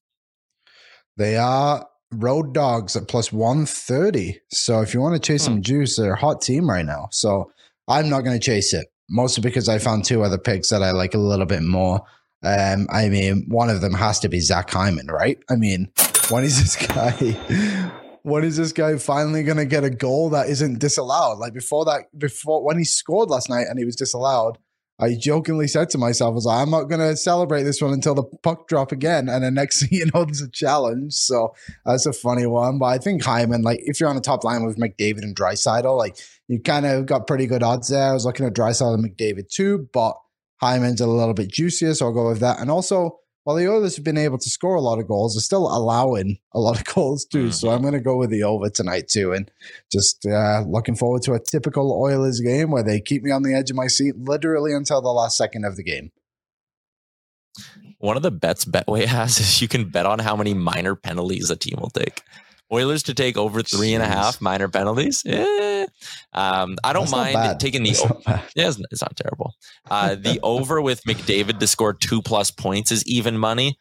[1.17, 4.41] They are road dogs at plus 130.
[4.51, 5.55] So if you want to chase hmm.
[5.55, 7.09] some juice, they're a hot team right now.
[7.11, 7.51] So
[7.89, 10.93] I'm not going to chase it, mostly because I found two other picks that I
[10.93, 12.03] like a little bit more.
[12.45, 15.39] Um, I mean, one of them has to be Zach Hyman, right?
[15.49, 15.93] I mean,
[16.29, 17.93] when is this guy?
[18.23, 21.39] When is this guy finally going to get a goal that isn't disallowed?
[21.39, 24.59] Like before that, before when he scored last night and he was disallowed,
[25.01, 27.93] I jokingly said to myself, I was like, I'm not going to celebrate this one
[27.93, 29.29] until the puck drop again.
[29.29, 31.15] And the next thing you know, there's a challenge.
[31.15, 31.55] So
[31.85, 32.79] that's a funny one.
[32.79, 35.97] But I think Hyman, like if you're on the top line with McDavid and Draisaitl,
[35.99, 36.17] like
[36.47, 38.11] you kind of got pretty good odds there.
[38.11, 40.15] I was looking at Draisaitl and McDavid too, but
[40.61, 41.95] Hyman's a little bit juicier.
[41.95, 42.61] So I'll go with that.
[42.61, 45.41] And also, while the Oilers have been able to score a lot of goals, they're
[45.41, 47.45] still allowing a lot of goals too.
[47.45, 47.51] Mm-hmm.
[47.51, 49.51] So I'm going to go with the over tonight too, and
[49.91, 53.55] just uh, looking forward to a typical Oilers game where they keep me on the
[53.55, 56.13] edge of my seat literally until the last second of the game.
[57.99, 61.51] One of the bets Betway has is you can bet on how many minor penalties
[61.51, 62.23] a team will take.
[62.73, 63.95] Oilers to take over three Jeez.
[63.95, 65.23] and a half minor penalties.
[65.25, 65.87] Yeah.
[66.33, 67.91] Um, I don't That's mind taking the.
[68.55, 69.55] yeah, it's, it's, not terrible.
[69.91, 73.79] Uh, the over with McDavid to score two plus points is even money.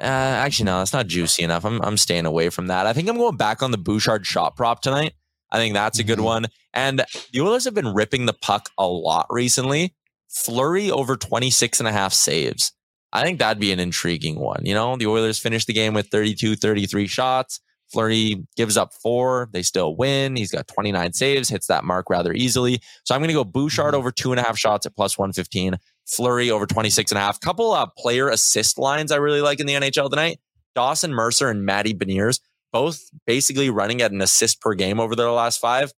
[0.00, 1.64] Uh, actually, no, that's not juicy enough.
[1.64, 2.86] I'm I'm staying away from that.
[2.86, 5.14] I think I'm going back on the Bouchard shot prop tonight.
[5.50, 6.24] I think that's a good mm-hmm.
[6.24, 6.46] one.
[6.72, 9.94] And the Oilers have been ripping the puck a lot recently.
[10.28, 12.72] Fleury over 26 and a half saves.
[13.12, 14.62] I think that'd be an intriguing one.
[14.64, 17.60] You know, the Oilers finished the game with 32, 33 shots.
[17.92, 19.48] Fleury gives up four.
[19.52, 20.36] They still win.
[20.36, 22.80] He's got 29 saves, hits that mark rather easily.
[23.04, 23.96] So I'm going to go Bouchard mm-hmm.
[23.96, 25.76] over two and a half shots at plus 115.
[26.06, 27.40] Fleury over 26 and a half.
[27.40, 30.38] Couple uh, player assist lines I really like in the NHL tonight.
[30.74, 32.40] Dawson Mercer and Matty Beniers,
[32.72, 35.92] both basically running at an assist per game over their last five.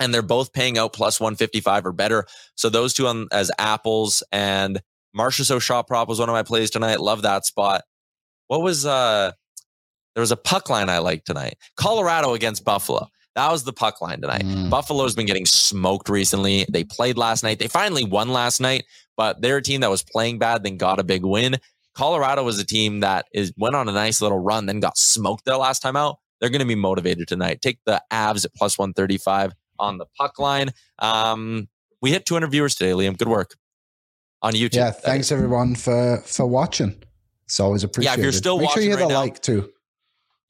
[0.00, 2.26] And they're both paying out plus 155 or better.
[2.56, 4.80] So those two on as apples and
[5.16, 7.00] Marchessault shot prop was one of my plays tonight.
[7.00, 7.82] Love that spot.
[8.48, 9.32] What was uh
[10.14, 11.56] there was a puck line I liked tonight.
[11.76, 13.08] Colorado against Buffalo.
[13.34, 14.44] That was the puck line tonight.
[14.44, 14.70] Mm.
[14.70, 16.66] Buffalo's been getting smoked recently.
[16.70, 17.58] They played last night.
[17.58, 18.84] They finally won last night,
[19.16, 21.56] but they're a team that was playing bad, then got a big win.
[21.96, 25.44] Colorado was a team that is went on a nice little run, then got smoked
[25.44, 26.18] their last time out.
[26.40, 27.60] They're going to be motivated tonight.
[27.60, 30.70] Take the Avs at plus 135 on the puck line.
[31.00, 31.68] Um,
[32.00, 33.16] we hit 200 viewers today, Liam.
[33.16, 33.56] Good work
[34.42, 34.74] on YouTube.
[34.74, 37.02] Yeah, thanks everyone for for watching.
[37.46, 38.16] It's always appreciated.
[38.16, 39.73] Yeah, if you're still Make watching, sure you hit right the now, like too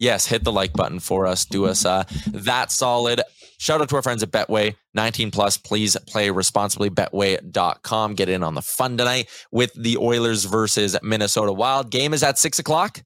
[0.05, 1.45] yes, hit the like button for us.
[1.45, 3.23] Do us uh, that solid.
[3.59, 4.77] Shout out to our friends at Betway.
[4.95, 6.91] 19 plus, please play responsibly.
[6.91, 8.15] Betway.com.
[8.15, 11.91] Get in on the fun tonight with the Oilers versus Minnesota Wild.
[11.91, 13.03] Game is at six o'clock.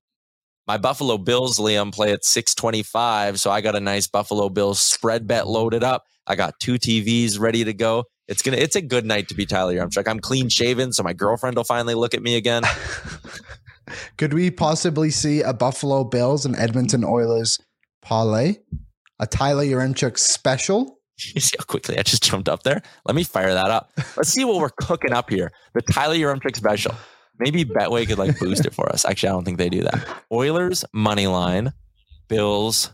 [0.66, 3.40] My Buffalo Bills, Liam, play at 625.
[3.40, 6.04] So I got a nice Buffalo Bills spread bet loaded up.
[6.26, 8.04] I got two TVs ready to go.
[8.26, 10.06] It's gonna it's a good night to be Tyler Yaremchuk.
[10.06, 12.64] I'm clean shaven, so my girlfriend will finally look at me again.
[14.16, 17.58] Could we possibly see a Buffalo Bills and Edmonton Oilers
[18.02, 18.56] parlay?
[19.20, 20.96] A Tyler Yaremchuk special?
[21.34, 22.80] You see how quickly I just jumped up there?
[23.04, 23.90] Let me fire that up.
[24.16, 25.50] Let's see what we're cooking up here.
[25.74, 26.94] The Tyler Yaremchuk special.
[27.40, 29.04] Maybe Betway could like boost it for us.
[29.04, 30.06] Actually, I don't think they do that.
[30.30, 31.72] Oilers money line,
[32.28, 32.90] Bills.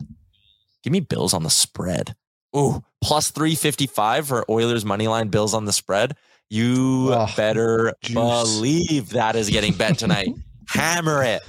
[0.82, 2.14] Give me Bills on the spread.
[2.56, 6.16] Ooh, plus 355 for Oilers money line, Bills on the spread.
[6.48, 8.14] You Oh, better juice.
[8.14, 10.28] believe that is getting bet tonight.
[10.68, 11.42] Hammer it.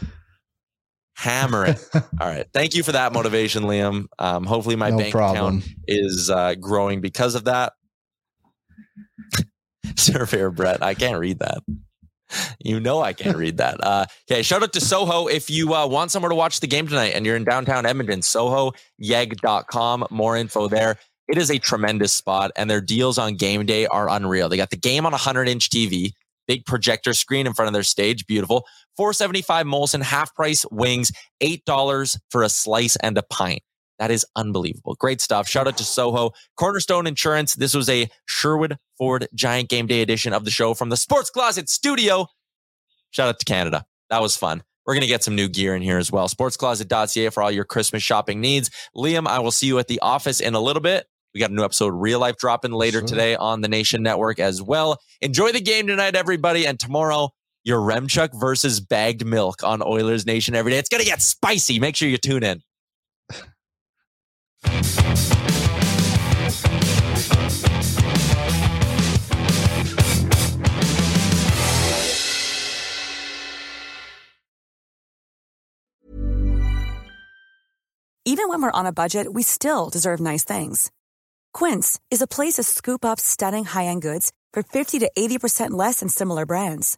[1.16, 1.90] Hammer it.
[1.94, 2.46] All right.
[2.54, 4.08] Thank you for that motivation, Liam.
[4.20, 5.58] Um, hopefully my no bank problem.
[5.58, 7.74] account is uh, growing because of that.
[9.96, 11.60] Surveyor Brett, I can't read that.
[12.60, 13.82] You know I can't read that.
[13.84, 15.28] Uh, okay, shout out to Soho.
[15.28, 18.22] If you uh, want somewhere to watch the game tonight and you're in downtown Edmonton,
[18.22, 20.08] sohoyeg.com.
[20.10, 20.98] More info there.
[21.28, 24.50] It is a tremendous spot, and their deals on game day are unreal.
[24.50, 26.12] They got the game on a 100 inch TV,
[26.48, 28.28] big projector screen in front of their stage.
[28.28, 28.66] Beautiful.
[28.98, 33.62] 475 Molson, half price wings, $8 for a slice and a pint.
[34.00, 34.96] That is unbelievable.
[35.00, 35.48] Great stuff.
[35.48, 36.32] Shout out to Soho.
[36.58, 37.54] Cornerstone Insurance.
[37.56, 41.30] This was a Sherwood Ford Giant Game Day edition of the show from the Sports
[41.30, 42.28] Closet studio.
[43.12, 43.86] Shout out to Canada.
[44.10, 44.64] That was fun.
[44.86, 46.28] We're going to get some new gear in here as well.
[46.28, 48.70] Sportscloset.ca for all your Christmas shopping needs.
[48.96, 51.06] Liam, I will see you at the office in a little bit.
[51.34, 53.08] We got a new episode Real Life dropping later Sure.
[53.08, 55.00] today on the Nation Network as well.
[55.22, 56.68] Enjoy the game tonight, everybody.
[56.68, 57.30] And tomorrow,
[57.68, 60.78] Yaremchuk versus bagged milk on Oilers Nation every day.
[60.78, 61.80] It's going to get spicy.
[61.80, 62.62] Make sure you tune in.
[78.28, 80.92] Even when we're on a budget, we still deserve nice things.
[81.54, 86.00] Quince is a place to scoop up stunning high-end goods for 50 to 80% less
[86.00, 86.98] than similar brands.